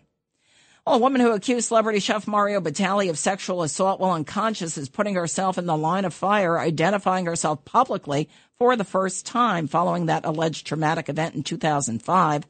Well, 0.86 0.96
a 0.96 1.00
woman 1.00 1.22
who 1.22 1.32
accused 1.32 1.68
celebrity 1.68 2.00
chef 2.00 2.28
Mario 2.28 2.60
Batali 2.62 3.10
of 3.10 3.18
sexual 3.20 3.62
assault 3.62 4.00
while 4.00 4.14
unconscious 4.14 4.78
is 4.78 4.90
putting 4.90 5.14
herself 5.14 5.60
in 5.60 5.68
the 5.68 5.78
line 5.78 6.04
of 6.04 6.16
fire, 6.16 6.58
identifying 6.58 7.28
herself 7.28 7.64
publicly 7.64 8.28
for 8.58 8.76
the 8.76 8.84
first 8.84 9.26
time 9.26 9.68
following 9.68 10.08
that 10.08 10.26
alleged 10.26 10.66
traumatic 10.66 11.08
event 11.08 11.36
in 11.36 11.44
2005. 11.44 12.48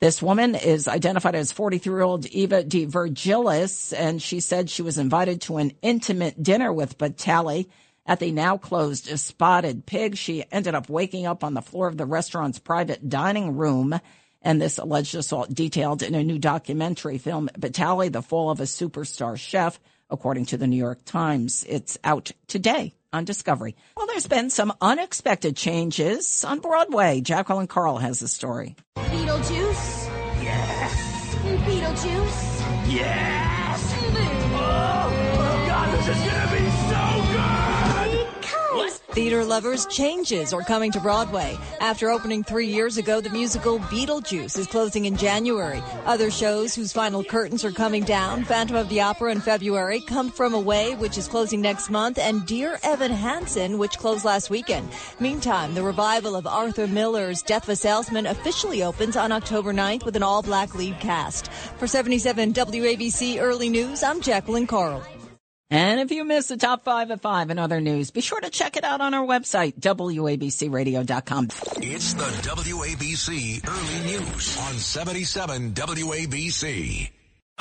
This 0.00 0.20
woman 0.20 0.56
is 0.56 0.88
identified 0.88 1.36
as 1.36 1.52
43 1.52 1.92
year 1.92 2.02
old 2.02 2.26
Eva 2.26 2.64
de 2.64 2.86
Virgilis, 2.86 3.92
and 3.96 4.20
she 4.20 4.40
said 4.40 4.68
she 4.68 4.82
was 4.82 4.98
invited 4.98 5.42
to 5.42 5.58
an 5.58 5.72
intimate 5.82 6.42
dinner 6.42 6.72
with 6.72 6.98
Batali 6.98 7.68
at 8.12 8.20
the 8.20 8.30
now 8.30 8.58
closed 8.58 9.08
Spotted 9.18 9.86
Pig. 9.86 10.18
She 10.18 10.44
ended 10.52 10.74
up 10.74 10.90
waking 10.90 11.26
up 11.26 11.42
on 11.42 11.54
the 11.54 11.62
floor 11.62 11.88
of 11.88 11.96
the 11.96 12.04
restaurant's 12.04 12.58
private 12.58 13.08
dining 13.08 13.56
room. 13.56 13.98
And 14.42 14.60
this 14.60 14.76
alleged 14.76 15.14
assault 15.14 15.54
detailed 15.54 16.02
in 16.02 16.14
a 16.14 16.22
new 16.22 16.38
documentary 16.38 17.16
film, 17.16 17.48
Batali, 17.58 18.12
The 18.12 18.20
Fall 18.20 18.50
of 18.50 18.60
a 18.60 18.64
Superstar 18.64 19.38
Chef, 19.38 19.80
according 20.10 20.44
to 20.46 20.58
the 20.58 20.66
New 20.66 20.76
York 20.76 21.06
Times. 21.06 21.64
It's 21.66 21.96
out 22.04 22.32
today 22.48 22.92
on 23.14 23.24
Discovery. 23.24 23.76
Well, 23.96 24.06
there's 24.06 24.26
been 24.26 24.50
some 24.50 24.74
unexpected 24.82 25.56
changes 25.56 26.44
on 26.44 26.58
Broadway. 26.58 27.22
Jacqueline 27.22 27.66
Carl 27.66 27.96
has 27.96 28.20
the 28.20 28.28
story. 28.28 28.76
Beetlejuice? 28.94 30.10
Yes! 30.42 31.34
Beetlejuice? 31.64 32.92
Yes! 32.92 33.94
Oh, 34.54 35.08
oh 35.34 35.66
God, 35.66 35.98
this 35.98 36.08
is 36.08 36.14
gonna 36.14 36.20
be 36.20 36.28
so 36.28 36.36
good! 36.36 36.41
Theater 39.12 39.44
lovers, 39.44 39.84
changes 39.88 40.54
are 40.54 40.62
coming 40.62 40.90
to 40.92 40.98
Broadway. 40.98 41.58
After 41.80 42.10
opening 42.10 42.42
three 42.42 42.68
years 42.68 42.96
ago, 42.96 43.20
the 43.20 43.28
musical 43.28 43.78
Beetlejuice 43.78 44.56
is 44.56 44.66
closing 44.66 45.04
in 45.04 45.18
January. 45.18 45.82
Other 46.06 46.30
shows 46.30 46.74
whose 46.74 46.94
final 46.94 47.22
curtains 47.22 47.62
are 47.62 47.72
coming 47.72 48.04
down, 48.04 48.42
Phantom 48.44 48.76
of 48.76 48.88
the 48.88 49.02
Opera 49.02 49.32
in 49.32 49.42
February, 49.42 50.00
Come 50.00 50.30
From 50.30 50.54
Away, 50.54 50.94
which 50.94 51.18
is 51.18 51.28
closing 51.28 51.60
next 51.60 51.90
month, 51.90 52.16
and 52.16 52.46
Dear 52.46 52.78
Evan 52.82 53.12
Hansen, 53.12 53.76
which 53.76 53.98
closed 53.98 54.24
last 54.24 54.48
weekend. 54.48 54.88
Meantime, 55.20 55.74
the 55.74 55.82
revival 55.82 56.34
of 56.34 56.46
Arthur 56.46 56.86
Miller's 56.86 57.42
Death 57.42 57.64
of 57.64 57.68
a 57.68 57.76
Salesman 57.76 58.24
officially 58.24 58.82
opens 58.82 59.18
on 59.18 59.30
October 59.30 59.74
9th 59.74 60.06
with 60.06 60.16
an 60.16 60.22
all-black 60.22 60.74
lead 60.74 60.98
cast. 61.00 61.52
For 61.52 61.86
77 61.86 62.54
WABC 62.54 63.38
Early 63.38 63.68
News, 63.68 64.02
I'm 64.02 64.22
Jacqueline 64.22 64.66
Carl. 64.66 65.02
And 65.72 66.00
if 66.00 66.10
you 66.10 66.24
missed 66.24 66.50
the 66.50 66.58
top 66.58 66.84
five 66.84 67.10
at 67.10 67.22
five 67.22 67.48
and 67.48 67.58
other 67.58 67.80
news, 67.80 68.10
be 68.10 68.20
sure 68.20 68.38
to 68.42 68.50
check 68.50 68.76
it 68.76 68.84
out 68.84 69.00
on 69.00 69.14
our 69.14 69.26
website, 69.26 69.80
WABCRadio.com. 69.80 71.48
It's 71.76 72.12
the 72.12 72.24
WABC 72.24 73.66
Early 73.66 74.18
News 74.18 74.58
on 74.58 74.74
77 74.74 75.72
WABC. 75.72 77.21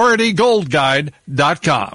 PriorityGoldGuide.com. 0.00 1.92